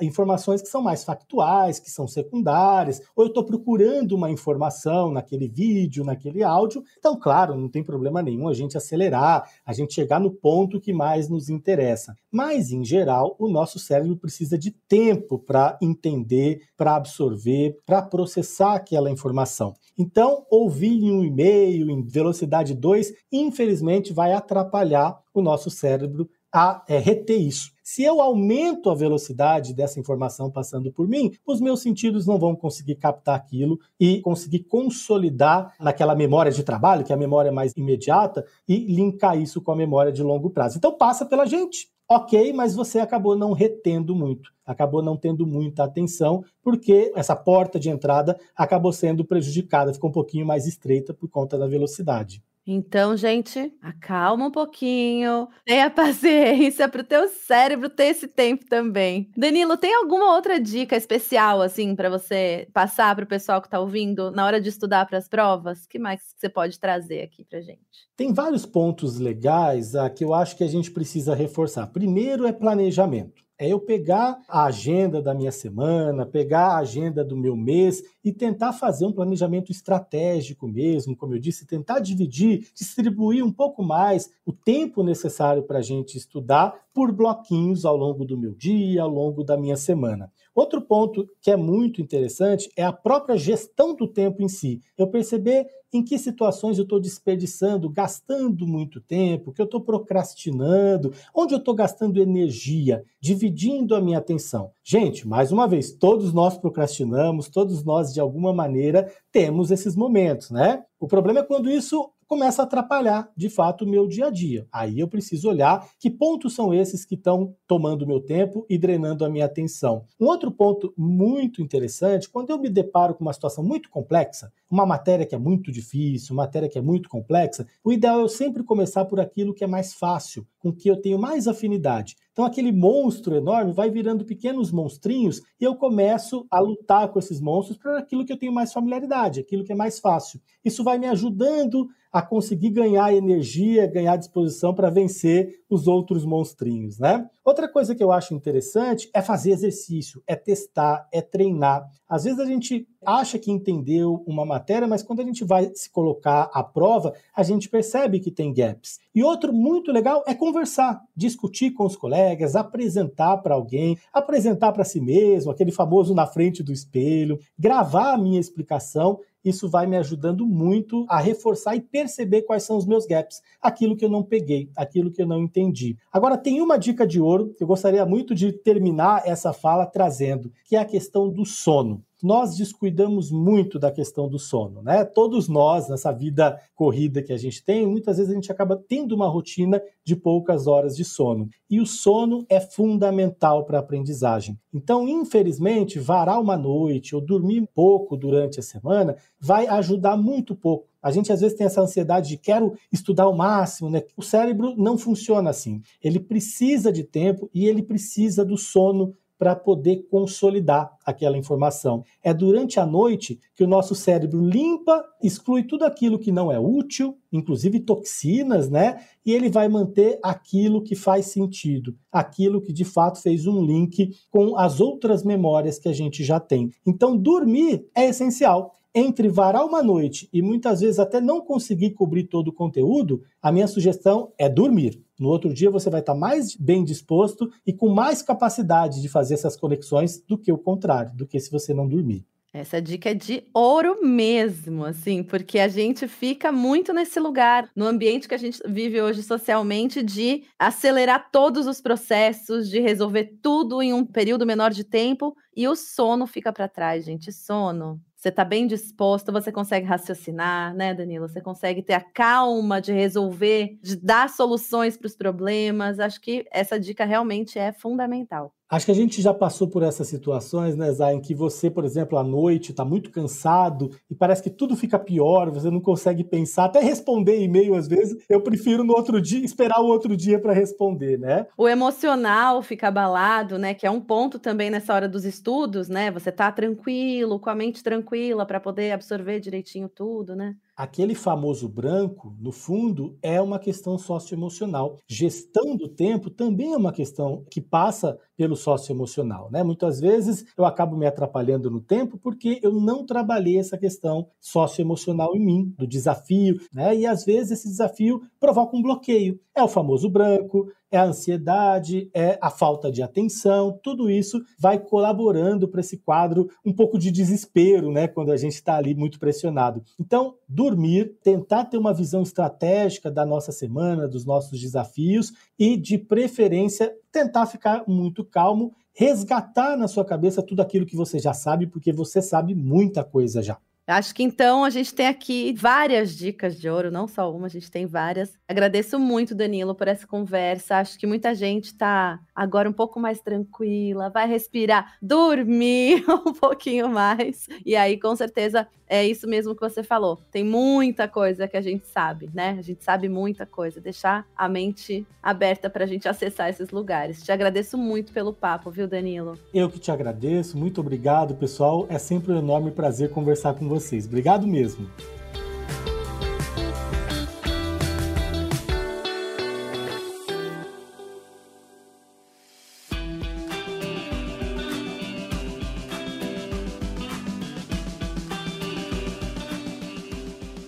informações 0.00 0.62
que 0.62 0.68
são 0.68 0.82
mais 0.82 1.04
factuais, 1.04 1.78
que 1.78 1.90
são 1.90 2.08
secundárias, 2.08 3.00
ou 3.14 3.24
eu 3.24 3.28
estou 3.28 3.44
procurando 3.44 4.12
uma 4.16 4.30
informação 4.30 5.12
naquele 5.12 5.48
vídeo, 5.48 6.02
naquele 6.02 6.42
áudio, 6.42 6.82
então, 6.98 7.16
claro, 7.16 7.54
não 7.54 7.68
tem 7.68 7.84
problema 7.84 8.22
nenhum 8.22 8.48
a 8.48 8.54
gente 8.54 8.76
acelerar, 8.76 9.48
a 9.66 9.72
gente 9.72 9.92
chegar 9.92 10.18
no 10.18 10.30
ponto 10.30 10.80
que 10.80 10.92
mais 10.92 11.28
nos 11.28 11.48
interessa. 11.48 12.16
Mas, 12.30 12.72
em 12.72 12.84
geral, 12.84 13.36
o 13.38 13.48
nosso 13.48 13.78
cérebro 13.78 14.16
precisa 14.16 14.56
de 14.56 14.70
tempo 14.88 15.38
para 15.38 15.78
entender, 15.80 16.62
para 16.76 16.96
absorver, 16.96 17.78
para 17.84 18.00
processar 18.00 18.74
aquela 18.74 19.10
informação. 19.10 19.74
Então, 19.98 20.46
ouvir 20.72 21.04
em 21.04 21.12
um 21.12 21.22
e-mail 21.22 21.90
em 21.90 22.02
velocidade 22.02 22.74
2, 22.74 23.12
infelizmente, 23.30 24.12
vai 24.12 24.32
atrapalhar 24.32 25.20
o 25.34 25.42
nosso 25.42 25.68
cérebro 25.68 26.28
a 26.50 26.82
é, 26.88 26.98
reter 26.98 27.40
isso. 27.40 27.70
Se 27.82 28.02
eu 28.02 28.20
aumento 28.20 28.88
a 28.88 28.94
velocidade 28.94 29.74
dessa 29.74 30.00
informação 30.00 30.50
passando 30.50 30.90
por 30.92 31.06
mim, 31.06 31.32
os 31.46 31.60
meus 31.60 31.80
sentidos 31.82 32.26
não 32.26 32.38
vão 32.38 32.54
conseguir 32.54 32.94
captar 32.94 33.36
aquilo 33.36 33.78
e 33.98 34.20
conseguir 34.20 34.60
consolidar 34.60 35.74
naquela 35.78 36.14
memória 36.14 36.52
de 36.52 36.62
trabalho, 36.62 37.04
que 37.04 37.12
é 37.12 37.14
a 37.14 37.18
memória 37.18 37.52
mais 37.52 37.72
imediata, 37.76 38.44
e 38.66 38.78
linkar 38.78 39.38
isso 39.38 39.60
com 39.60 39.72
a 39.72 39.76
memória 39.76 40.12
de 40.12 40.22
longo 40.22 40.50
prazo. 40.50 40.78
Então 40.78 40.96
passa 40.96 41.26
pela 41.26 41.44
gente. 41.46 41.88
Ok, 42.14 42.52
mas 42.52 42.74
você 42.74 42.98
acabou 42.98 43.34
não 43.34 43.54
retendo 43.54 44.14
muito, 44.14 44.52
acabou 44.66 45.02
não 45.02 45.16
tendo 45.16 45.46
muita 45.46 45.82
atenção, 45.82 46.44
porque 46.62 47.10
essa 47.16 47.34
porta 47.34 47.80
de 47.80 47.88
entrada 47.88 48.38
acabou 48.54 48.92
sendo 48.92 49.24
prejudicada, 49.24 49.94
ficou 49.94 50.10
um 50.10 50.12
pouquinho 50.12 50.44
mais 50.44 50.66
estreita 50.66 51.14
por 51.14 51.30
conta 51.30 51.56
da 51.56 51.66
velocidade. 51.66 52.44
Então, 52.66 53.16
gente, 53.16 53.72
acalma 53.82 54.46
um 54.46 54.50
pouquinho, 54.50 55.48
tenha 55.64 55.90
paciência 55.90 56.88
para 56.88 57.00
o 57.00 57.04
teu 57.04 57.28
cérebro 57.28 57.90
ter 57.90 58.06
esse 58.06 58.28
tempo 58.28 58.64
também. 58.66 59.30
Danilo, 59.36 59.76
tem 59.76 59.94
alguma 59.94 60.34
outra 60.34 60.60
dica 60.60 60.96
especial 60.96 61.60
assim 61.60 61.96
para 61.96 62.08
você 62.08 62.68
passar 62.72 63.14
para 63.16 63.24
o 63.24 63.28
pessoal 63.28 63.60
que 63.60 63.66
está 63.66 63.80
ouvindo 63.80 64.30
na 64.30 64.44
hora 64.46 64.60
de 64.60 64.68
estudar 64.68 65.06
para 65.06 65.18
as 65.18 65.28
provas? 65.28 65.86
Que 65.86 65.98
mais 65.98 66.20
você 66.36 66.48
pode 66.48 66.78
trazer 66.78 67.22
aqui 67.22 67.44
para 67.44 67.60
gente? 67.60 67.80
Tem 68.16 68.32
vários 68.32 68.64
pontos 68.64 69.18
legais 69.18 69.96
ah, 69.96 70.08
que 70.08 70.24
eu 70.24 70.32
acho 70.32 70.56
que 70.56 70.62
a 70.62 70.68
gente 70.68 70.90
precisa 70.90 71.34
reforçar. 71.34 71.88
Primeiro 71.88 72.46
é 72.46 72.52
planejamento. 72.52 73.42
É 73.58 73.68
eu 73.68 73.78
pegar 73.78 74.40
a 74.48 74.64
agenda 74.64 75.22
da 75.22 75.34
minha 75.34 75.52
semana, 75.52 76.26
pegar 76.26 76.68
a 76.68 76.78
agenda 76.78 77.24
do 77.24 77.36
meu 77.36 77.54
mês 77.54 78.02
e 78.24 78.32
tentar 78.32 78.72
fazer 78.72 79.06
um 79.06 79.12
planejamento 79.12 79.70
estratégico 79.70 80.66
mesmo, 80.66 81.16
como 81.16 81.34
eu 81.34 81.38
disse, 81.38 81.66
tentar 81.66 82.00
dividir, 82.00 82.66
distribuir 82.74 83.44
um 83.44 83.52
pouco 83.52 83.82
mais 83.82 84.30
o 84.44 84.52
tempo 84.52 85.02
necessário 85.02 85.62
para 85.62 85.78
a 85.78 85.82
gente 85.82 86.16
estudar 86.16 86.74
por 86.92 87.12
bloquinhos 87.12 87.84
ao 87.84 87.96
longo 87.96 88.24
do 88.24 88.36
meu 88.36 88.54
dia, 88.54 89.02
ao 89.02 89.08
longo 89.08 89.42
da 89.42 89.56
minha 89.56 89.76
semana. 89.76 90.30
Outro 90.54 90.82
ponto 90.82 91.26
que 91.40 91.50
é 91.50 91.56
muito 91.56 92.02
interessante 92.02 92.70
é 92.76 92.84
a 92.84 92.92
própria 92.92 93.36
gestão 93.38 93.94
do 93.94 94.06
tempo 94.06 94.42
em 94.42 94.48
si. 94.48 94.80
Eu 94.98 95.06
perceber 95.06 95.66
em 95.92 96.02
que 96.02 96.18
situações 96.18 96.78
eu 96.78 96.84
estou 96.84 97.00
desperdiçando, 97.00 97.88
gastando 97.88 98.66
muito 98.66 99.00
tempo, 99.00 99.52
que 99.52 99.60
eu 99.60 99.64
estou 99.66 99.80
procrastinando, 99.80 101.12
onde 101.34 101.54
eu 101.54 101.58
estou 101.58 101.74
gastando 101.74 102.20
energia, 102.20 103.04
dividindo 103.20 103.94
a 103.94 104.00
minha 104.00 104.18
atenção. 104.18 104.70
Gente, 104.82 105.26
mais 105.26 105.52
uma 105.52 105.66
vez, 105.68 105.92
todos 105.92 106.32
nós 106.32 106.56
procrastinamos, 106.56 107.48
todos 107.48 107.84
nós, 107.84 108.12
de 108.12 108.20
alguma 108.20 108.52
maneira, 108.52 109.10
temos 109.30 109.70
esses 109.70 109.94
momentos, 109.94 110.50
né? 110.50 110.82
O 110.98 111.06
problema 111.06 111.40
é 111.40 111.44
quando 111.44 111.70
isso 111.70 112.10
começa 112.32 112.62
a 112.62 112.64
atrapalhar, 112.64 113.30
de 113.36 113.50
fato, 113.50 113.84
o 113.84 113.86
meu 113.86 114.08
dia 114.08 114.28
a 114.28 114.30
dia. 114.30 114.66
Aí 114.72 114.98
eu 114.98 115.06
preciso 115.06 115.50
olhar 115.50 115.86
que 116.00 116.08
pontos 116.08 116.54
são 116.54 116.72
esses 116.72 117.04
que 117.04 117.14
estão 117.14 117.54
tomando 117.66 118.06
meu 118.06 118.20
tempo 118.20 118.64
e 118.70 118.78
drenando 118.78 119.22
a 119.22 119.28
minha 119.28 119.44
atenção. 119.44 120.06
Um 120.18 120.24
outro 120.24 120.50
ponto 120.50 120.94
muito 120.96 121.60
interessante, 121.60 122.30
quando 122.30 122.48
eu 122.48 122.58
me 122.58 122.70
deparo 122.70 123.14
com 123.14 123.22
uma 123.22 123.34
situação 123.34 123.62
muito 123.62 123.90
complexa, 123.90 124.50
uma 124.72 124.86
matéria 124.86 125.26
que 125.26 125.34
é 125.34 125.38
muito 125.38 125.70
difícil, 125.70 126.32
uma 126.34 126.44
matéria 126.44 126.66
que 126.66 126.78
é 126.78 126.82
muito 126.82 127.06
complexa, 127.06 127.66
o 127.84 127.92
ideal 127.92 128.20
é 128.20 128.22
eu 128.22 128.28
sempre 128.28 128.64
começar 128.64 129.04
por 129.04 129.20
aquilo 129.20 129.52
que 129.52 129.62
é 129.62 129.66
mais 129.66 129.92
fácil, 129.92 130.46
com 130.58 130.72
que 130.72 130.88
eu 130.88 130.96
tenho 130.96 131.18
mais 131.18 131.46
afinidade. 131.46 132.16
Então 132.32 132.46
aquele 132.46 132.72
monstro 132.72 133.36
enorme 133.36 133.74
vai 133.74 133.90
virando 133.90 134.24
pequenos 134.24 134.72
monstrinhos 134.72 135.42
e 135.60 135.64
eu 135.64 135.76
começo 135.76 136.46
a 136.50 136.58
lutar 136.58 137.08
com 137.08 137.18
esses 137.18 137.38
monstros 137.38 137.76
para 137.76 137.98
aquilo 137.98 138.24
que 138.24 138.32
eu 138.32 138.38
tenho 138.38 138.52
mais 138.52 138.72
familiaridade, 138.72 139.40
aquilo 139.40 139.62
que 139.62 139.72
é 139.72 139.76
mais 139.76 140.00
fácil. 140.00 140.40
Isso 140.64 140.82
vai 140.82 140.96
me 140.96 141.06
ajudando 141.06 141.86
a 142.10 142.22
conseguir 142.22 142.70
ganhar 142.70 143.14
energia, 143.14 143.86
ganhar 143.86 144.16
disposição 144.16 144.74
para 144.74 144.88
vencer 144.88 145.60
os 145.68 145.86
outros 145.86 146.24
monstrinhos, 146.24 146.98
né? 146.98 147.26
Outra 147.44 147.68
coisa 147.68 147.92
que 147.92 148.02
eu 148.02 148.12
acho 148.12 148.34
interessante 148.34 149.10
é 149.12 149.20
fazer 149.20 149.50
exercício, 149.50 150.22
é 150.28 150.36
testar, 150.36 151.08
é 151.12 151.20
treinar. 151.20 151.84
Às 152.08 152.22
vezes 152.22 152.38
a 152.38 152.46
gente 152.46 152.86
acha 153.04 153.36
que 153.36 153.50
entendeu 153.50 154.22
uma 154.28 154.46
matéria, 154.46 154.86
mas 154.86 155.02
quando 155.02 155.20
a 155.20 155.24
gente 155.24 155.44
vai 155.44 155.72
se 155.74 155.90
colocar 155.90 156.48
à 156.54 156.62
prova, 156.62 157.12
a 157.34 157.42
gente 157.42 157.68
percebe 157.68 158.20
que 158.20 158.30
tem 158.30 158.54
gaps. 158.54 159.00
E 159.12 159.24
outro 159.24 159.52
muito 159.52 159.90
legal 159.90 160.22
é 160.24 160.34
conversar, 160.34 161.02
discutir 161.16 161.72
com 161.72 161.84
os 161.84 161.96
colegas, 161.96 162.54
apresentar 162.54 163.38
para 163.38 163.56
alguém, 163.56 163.98
apresentar 164.12 164.70
para 164.70 164.84
si 164.84 165.00
mesmo, 165.00 165.50
aquele 165.50 165.72
famoso 165.72 166.14
na 166.14 166.28
frente 166.28 166.62
do 166.62 166.72
espelho, 166.72 167.40
gravar 167.58 168.12
a 168.12 168.18
minha 168.18 168.38
explicação 168.38 169.18
isso 169.44 169.68
vai 169.68 169.86
me 169.86 169.96
ajudando 169.96 170.46
muito 170.46 171.04
a 171.08 171.18
reforçar 171.18 171.74
e 171.76 171.80
perceber 171.80 172.42
quais 172.42 172.62
são 172.62 172.76
os 172.76 172.86
meus 172.86 173.06
gaps, 173.06 173.42
aquilo 173.60 173.96
que 173.96 174.04
eu 174.04 174.08
não 174.08 174.22
peguei, 174.22 174.70
aquilo 174.76 175.10
que 175.10 175.22
eu 175.22 175.26
não 175.26 175.42
entendi. 175.42 175.96
Agora, 176.12 176.38
tem 176.38 176.60
uma 176.60 176.78
dica 176.78 177.06
de 177.06 177.20
ouro 177.20 177.54
que 177.56 177.62
eu 177.62 177.68
gostaria 177.68 178.04
muito 178.06 178.34
de 178.34 178.52
terminar 178.52 179.22
essa 179.26 179.52
fala 179.52 179.86
trazendo, 179.86 180.52
que 180.64 180.76
é 180.76 180.78
a 180.78 180.84
questão 180.84 181.28
do 181.28 181.44
sono. 181.44 182.02
Nós 182.22 182.56
descuidamos 182.56 183.30
muito 183.30 183.78
da 183.78 183.90
questão 183.90 184.28
do 184.28 184.38
sono, 184.38 184.80
né? 184.82 185.04
Todos 185.04 185.48
nós, 185.48 185.88
nessa 185.88 186.12
vida 186.12 186.60
corrida 186.74 187.22
que 187.22 187.32
a 187.32 187.36
gente 187.36 187.64
tem, 187.64 187.86
muitas 187.86 188.18
vezes 188.18 188.30
a 188.30 188.34
gente 188.34 188.52
acaba 188.52 188.76
tendo 188.76 189.14
uma 189.14 189.28
rotina 189.28 189.82
de 190.04 190.14
poucas 190.14 190.66
horas 190.66 190.96
de 190.96 191.04
sono. 191.04 191.48
E 191.68 191.80
o 191.80 191.86
sono 191.86 192.46
é 192.48 192.60
fundamental 192.60 193.64
para 193.64 193.78
a 193.78 193.80
aprendizagem. 193.80 194.58
Então, 194.72 195.08
infelizmente, 195.08 195.98
varar 195.98 196.40
uma 196.40 196.56
noite 196.56 197.14
ou 197.14 197.20
dormir 197.20 197.68
pouco 197.74 198.16
durante 198.16 198.60
a 198.60 198.62
semana 198.62 199.16
vai 199.40 199.66
ajudar 199.66 200.16
muito 200.16 200.54
pouco 200.54 200.92
a 201.02 201.10
gente 201.10 201.32
às 201.32 201.40
vezes 201.40 201.56
tem 201.56 201.66
essa 201.66 201.80
ansiedade 201.80 202.28
de 202.28 202.36
quero 202.38 202.74
estudar 202.92 203.28
o 203.28 203.36
máximo, 203.36 203.90
né? 203.90 204.04
O 204.16 204.22
cérebro 204.22 204.74
não 204.76 204.96
funciona 204.96 205.50
assim. 205.50 205.82
Ele 206.00 206.20
precisa 206.20 206.92
de 206.92 207.02
tempo 207.02 207.50
e 207.52 207.66
ele 207.66 207.82
precisa 207.82 208.44
do 208.44 208.56
sono 208.56 209.12
para 209.42 209.56
poder 209.56 210.06
consolidar 210.08 210.96
aquela 211.04 211.36
informação. 211.36 212.04
É 212.22 212.32
durante 212.32 212.78
a 212.78 212.86
noite 212.86 213.40
que 213.56 213.64
o 213.64 213.66
nosso 213.66 213.92
cérebro 213.92 214.40
limpa, 214.40 215.04
exclui 215.20 215.64
tudo 215.64 215.84
aquilo 215.84 216.16
que 216.16 216.30
não 216.30 216.52
é 216.52 216.60
útil, 216.60 217.18
inclusive 217.32 217.80
toxinas, 217.80 218.70
né? 218.70 219.00
E 219.26 219.32
ele 219.32 219.50
vai 219.50 219.66
manter 219.66 220.16
aquilo 220.22 220.80
que 220.80 220.94
faz 220.94 221.26
sentido, 221.26 221.96
aquilo 222.12 222.62
que 222.62 222.72
de 222.72 222.84
fato 222.84 223.20
fez 223.20 223.44
um 223.44 223.64
link 223.64 224.14
com 224.30 224.56
as 224.56 224.78
outras 224.78 225.24
memórias 225.24 225.76
que 225.76 225.88
a 225.88 225.92
gente 225.92 226.22
já 226.22 226.38
tem. 226.38 226.70
Então, 226.86 227.16
dormir 227.16 227.84
é 227.96 228.10
essencial 228.10 228.76
entre 228.94 229.28
varar 229.28 229.64
uma 229.64 229.82
noite 229.82 230.28
e 230.32 230.42
muitas 230.42 230.80
vezes 230.80 230.98
até 230.98 231.20
não 231.20 231.40
conseguir 231.40 231.90
cobrir 231.90 232.24
todo 232.24 232.48
o 232.48 232.52
conteúdo, 232.52 233.22
a 233.40 233.50
minha 233.50 233.66
sugestão 233.66 234.32
é 234.38 234.48
dormir. 234.48 235.02
No 235.18 235.28
outro 235.28 235.52
dia 235.52 235.70
você 235.70 235.88
vai 235.88 236.00
estar 236.00 236.14
mais 236.14 236.54
bem 236.56 236.84
disposto 236.84 237.50
e 237.66 237.72
com 237.72 237.88
mais 237.88 238.22
capacidade 238.22 239.00
de 239.00 239.08
fazer 239.08 239.34
essas 239.34 239.56
conexões 239.56 240.22
do 240.26 240.36
que 240.36 240.52
o 240.52 240.58
contrário, 240.58 241.14
do 241.14 241.26
que 241.26 241.40
se 241.40 241.50
você 241.50 241.72
não 241.72 241.88
dormir. 241.88 242.24
Essa 242.54 242.82
dica 242.82 243.08
é 243.08 243.14
de 243.14 243.44
ouro 243.54 244.04
mesmo, 244.04 244.84
assim, 244.84 245.22
porque 245.22 245.58
a 245.58 245.68
gente 245.68 246.06
fica 246.06 246.52
muito 246.52 246.92
nesse 246.92 247.18
lugar, 247.18 247.70
no 247.74 247.86
ambiente 247.86 248.28
que 248.28 248.34
a 248.34 248.38
gente 248.38 248.60
vive 248.68 249.00
hoje 249.00 249.22
socialmente, 249.22 250.02
de 250.02 250.42
acelerar 250.58 251.30
todos 251.32 251.66
os 251.66 251.80
processos, 251.80 252.68
de 252.68 252.78
resolver 252.78 253.38
tudo 253.40 253.80
em 253.80 253.94
um 253.94 254.04
período 254.04 254.44
menor 254.44 254.70
de 254.70 254.84
tempo, 254.84 255.34
e 255.56 255.66
o 255.66 255.74
sono 255.74 256.26
fica 256.26 256.52
para 256.52 256.68
trás, 256.68 257.06
gente. 257.06 257.32
Sono 257.32 257.98
você 258.22 258.28
está 258.28 258.44
bem 258.44 258.68
disposto, 258.68 259.32
você 259.32 259.50
consegue 259.50 259.84
raciocinar, 259.84 260.72
né, 260.76 260.94
Danilo? 260.94 261.28
Você 261.28 261.40
consegue 261.40 261.82
ter 261.82 261.94
a 261.94 262.00
calma 262.00 262.80
de 262.80 262.92
resolver, 262.92 263.76
de 263.82 263.96
dar 263.96 264.30
soluções 264.30 264.96
para 264.96 265.08
os 265.08 265.16
problemas. 265.16 265.98
Acho 265.98 266.20
que 266.20 266.46
essa 266.52 266.78
dica 266.78 267.04
realmente 267.04 267.58
é 267.58 267.72
fundamental. 267.72 268.54
Acho 268.72 268.86
que 268.86 268.92
a 268.92 268.94
gente 268.94 269.20
já 269.20 269.34
passou 269.34 269.68
por 269.68 269.82
essas 269.82 270.08
situações, 270.08 270.74
né, 270.74 270.90
Zay, 270.92 271.16
em 271.16 271.20
que 271.20 271.34
você, 271.34 271.70
por 271.70 271.84
exemplo, 271.84 272.16
à 272.16 272.24
noite 272.24 272.70
está 272.70 272.86
muito 272.86 273.10
cansado 273.10 273.90
e 274.10 274.14
parece 274.14 274.42
que 274.42 274.48
tudo 274.48 274.74
fica 274.74 274.98
pior, 274.98 275.50
você 275.50 275.70
não 275.70 275.78
consegue 275.78 276.24
pensar, 276.24 276.64
até 276.64 276.80
responder 276.80 277.38
e-mail 277.38 277.74
às 277.74 277.86
vezes. 277.86 278.16
Eu 278.30 278.40
prefiro 278.40 278.82
no 278.82 278.94
outro 278.94 279.20
dia 279.20 279.44
esperar 279.44 279.82
o 279.82 279.88
outro 279.88 280.16
dia 280.16 280.38
para 280.38 280.54
responder, 280.54 281.18
né? 281.18 281.46
O 281.54 281.68
emocional 281.68 282.62
fica 282.62 282.88
abalado, 282.88 283.58
né, 283.58 283.74
que 283.74 283.86
é 283.86 283.90
um 283.90 284.00
ponto 284.00 284.38
também 284.38 284.70
nessa 284.70 284.94
hora 284.94 285.06
dos 285.06 285.26
estudos, 285.26 285.90
né? 285.90 286.10
Você 286.10 286.32
tá 286.32 286.50
tranquilo, 286.50 287.38
com 287.38 287.50
a 287.50 287.54
mente 287.54 287.82
tranquila 287.82 288.46
para 288.46 288.58
poder 288.58 288.92
absorver 288.92 289.38
direitinho 289.38 289.86
tudo, 289.86 290.34
né? 290.34 290.56
Aquele 290.82 291.14
famoso 291.14 291.68
branco, 291.68 292.34
no 292.40 292.50
fundo, 292.50 293.16
é 293.22 293.40
uma 293.40 293.60
questão 293.60 293.96
socioemocional. 293.96 294.98
Gestão 295.06 295.76
do 295.76 295.86
tempo 295.86 296.28
também 296.28 296.72
é 296.72 296.76
uma 296.76 296.92
questão 296.92 297.44
que 297.48 297.60
passa 297.60 298.18
pelo 298.36 298.56
socioemocional, 298.56 299.48
né? 299.48 299.62
Muitas 299.62 300.00
vezes 300.00 300.44
eu 300.58 300.64
acabo 300.64 300.96
me 300.96 301.06
atrapalhando 301.06 301.70
no 301.70 301.80
tempo 301.80 302.18
porque 302.18 302.58
eu 302.64 302.72
não 302.72 303.06
trabalhei 303.06 303.58
essa 303.58 303.78
questão 303.78 304.26
socioemocional 304.40 305.36
em 305.36 305.38
mim, 305.38 305.74
do 305.78 305.86
desafio, 305.86 306.60
né? 306.72 306.96
E 306.96 307.06
às 307.06 307.24
vezes 307.24 307.60
esse 307.60 307.68
desafio 307.68 308.20
provoca 308.40 308.76
um 308.76 308.82
bloqueio. 308.82 309.38
É 309.54 309.62
o 309.62 309.68
famoso 309.68 310.10
branco, 310.10 310.66
é 310.92 310.98
a 310.98 311.04
ansiedade, 311.04 312.10
é 312.14 312.38
a 312.40 312.50
falta 312.50 312.92
de 312.92 313.02
atenção, 313.02 313.80
tudo 313.82 314.10
isso 314.10 314.40
vai 314.58 314.78
colaborando 314.78 315.66
para 315.66 315.80
esse 315.80 315.96
quadro 315.96 316.48
um 316.64 316.72
pouco 316.72 316.98
de 316.98 317.10
desespero, 317.10 317.90
né, 317.90 318.06
quando 318.06 318.30
a 318.30 318.36
gente 318.36 318.54
está 318.54 318.76
ali 318.76 318.94
muito 318.94 319.18
pressionado. 319.18 319.82
Então, 319.98 320.34
dormir, 320.46 321.16
tentar 321.22 321.64
ter 321.64 321.78
uma 321.78 321.94
visão 321.94 322.22
estratégica 322.22 323.10
da 323.10 323.24
nossa 323.24 323.50
semana, 323.50 324.06
dos 324.06 324.26
nossos 324.26 324.60
desafios 324.60 325.32
e, 325.58 325.76
de 325.78 325.96
preferência, 325.96 326.94
tentar 327.10 327.46
ficar 327.46 327.84
muito 327.88 328.22
calmo, 328.22 328.74
resgatar 328.94 329.76
na 329.76 329.88
sua 329.88 330.04
cabeça 330.04 330.42
tudo 330.42 330.60
aquilo 330.60 330.84
que 330.84 330.94
você 330.94 331.18
já 331.18 331.32
sabe, 331.32 331.66
porque 331.66 331.92
você 331.92 332.20
sabe 332.20 332.54
muita 332.54 333.02
coisa 333.02 333.42
já. 333.42 333.56
Acho 333.86 334.14
que 334.14 334.22
então 334.22 334.64
a 334.64 334.70
gente 334.70 334.94
tem 334.94 335.08
aqui 335.08 335.52
várias 335.54 336.16
dicas 336.16 336.58
de 336.58 336.68
ouro, 336.68 336.90
não 336.90 337.08
só 337.08 337.34
uma, 337.34 337.46
a 337.46 337.50
gente 337.50 337.70
tem 337.70 337.84
várias. 337.84 338.38
Agradeço 338.46 338.98
muito, 338.98 339.34
Danilo, 339.34 339.74
por 339.74 339.88
essa 339.88 340.06
conversa. 340.06 340.76
Acho 340.76 340.96
que 340.98 341.06
muita 341.06 341.34
gente 341.34 341.66
está 341.66 342.20
agora 342.34 342.70
um 342.70 342.72
pouco 342.72 343.00
mais 343.00 343.20
tranquila, 343.20 344.08
vai 344.08 344.28
respirar, 344.28 344.96
dormir 345.02 346.04
um 346.26 346.32
pouquinho 346.32 346.88
mais. 346.88 347.48
E 347.66 347.74
aí, 347.74 347.98
com 347.98 348.14
certeza, 348.14 348.68
é 348.92 349.06
isso 349.06 349.26
mesmo 349.26 349.54
que 349.54 349.60
você 349.62 349.82
falou. 349.82 350.20
Tem 350.30 350.44
muita 350.44 351.08
coisa 351.08 351.48
que 351.48 351.56
a 351.56 351.62
gente 351.62 351.86
sabe, 351.86 352.28
né? 352.34 352.56
A 352.58 352.62
gente 352.62 352.84
sabe 352.84 353.08
muita 353.08 353.46
coisa. 353.46 353.80
Deixar 353.80 354.26
a 354.36 354.46
mente 354.50 355.06
aberta 355.22 355.70
para 355.70 355.84
a 355.84 355.86
gente 355.86 356.06
acessar 356.06 356.50
esses 356.50 356.68
lugares. 356.68 357.22
Te 357.22 357.32
agradeço 357.32 357.78
muito 357.78 358.12
pelo 358.12 358.34
papo, 358.34 358.70
viu, 358.70 358.86
Danilo? 358.86 359.38
Eu 359.54 359.70
que 359.70 359.78
te 359.78 359.90
agradeço. 359.90 360.58
Muito 360.58 360.82
obrigado, 360.82 361.34
pessoal. 361.34 361.86
É 361.88 361.98
sempre 361.98 362.32
um 362.32 362.38
enorme 362.38 362.70
prazer 362.70 363.08
conversar 363.08 363.54
com 363.54 363.66
vocês. 363.66 364.04
Obrigado 364.04 364.46
mesmo. 364.46 364.86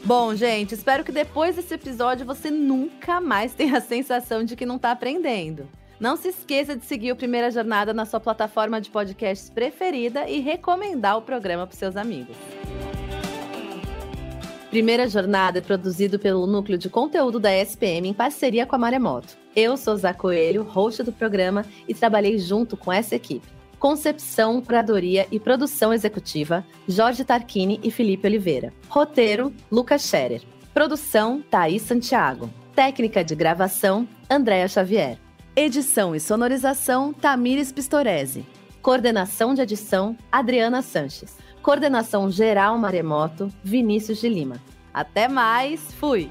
Bom, 0.05 0.35
gente, 0.35 0.75
espero 0.75 1.03
que 1.03 1.11
depois 1.11 1.57
desse 1.57 1.73
episódio 1.73 2.27
você 2.27 2.51
nunca 2.51 3.23
mais 3.23 3.55
tenha 3.55 3.79
a 3.79 3.81
sensação 3.81 4.45
de 4.45 4.55
que 4.55 4.67
não 4.67 4.77
está 4.77 4.91
aprendendo. 4.91 5.67
Não 5.99 6.15
se 6.15 6.29
esqueça 6.29 6.77
de 6.77 6.85
seguir 6.85 7.11
o 7.11 7.17
Primeira 7.17 7.51
Jornada 7.51 7.95
na 7.95 8.05
sua 8.05 8.21
plataforma 8.21 8.83
de 8.83 8.91
podcasts 8.91 9.49
preferida 9.49 10.29
e 10.29 10.41
recomendar 10.41 11.17
o 11.17 11.23
programa 11.23 11.67
para 11.67 11.75
seus 11.75 11.97
amigos. 11.97 12.37
Primeira 14.69 15.09
Jornada 15.09 15.61
é 15.61 15.63
produzido 15.63 16.19
pelo 16.19 16.47
Núcleo 16.47 16.77
de 16.77 16.91
Conteúdo 16.91 17.41
da 17.41 17.57
SPM 17.57 18.07
em 18.07 18.13
parceria 18.13 18.67
com 18.67 18.77
a 18.77 18.79
Maremoto. 18.79 19.39
Eu 19.57 19.75
sou 19.79 19.97
Zá 19.97 20.13
Coelho, 20.13 20.65
host 20.65 21.03
do 21.03 21.13
programa, 21.13 21.65
e 21.89 21.95
trabalhei 21.95 22.39
junto 22.39 22.77
com 22.77 22.93
essa 22.93 23.15
equipe. 23.15 23.47
Concepção, 23.85 24.63
curadoria 24.63 25.29
e 25.31 25.39
produção 25.39 25.93
executiva, 25.93 26.65
Jorge 26.89 27.23
Tarquini 27.23 27.79
e 27.83 27.91
Felipe 27.91 28.27
Oliveira. 28.27 28.73
Roteiro, 28.89 29.53
Lucas 29.71 30.09
Scherer. 30.09 30.41
Produção, 30.73 31.43
Thaís 31.51 31.83
Santiago. 31.83 32.49
Técnica 32.75 33.23
de 33.23 33.35
gravação, 33.35 34.09
Andréa 34.31 34.67
Xavier. 34.69 35.19
Edição 35.55 36.17
e 36.17 36.19
sonorização, 36.19 37.13
Tamires 37.13 37.71
Pistorese. 37.71 38.47
Coordenação 38.81 39.53
de 39.53 39.61
edição, 39.61 40.17
Adriana 40.33 40.81
Sanches. 40.81 41.37
Coordenação 41.61 42.31
geral 42.31 42.79
Maremoto, 42.79 43.51
Vinícius 43.63 44.19
de 44.19 44.31
Lima. 44.31 44.63
Até 44.95 45.29
mais, 45.29 45.93
fui! 45.93 46.31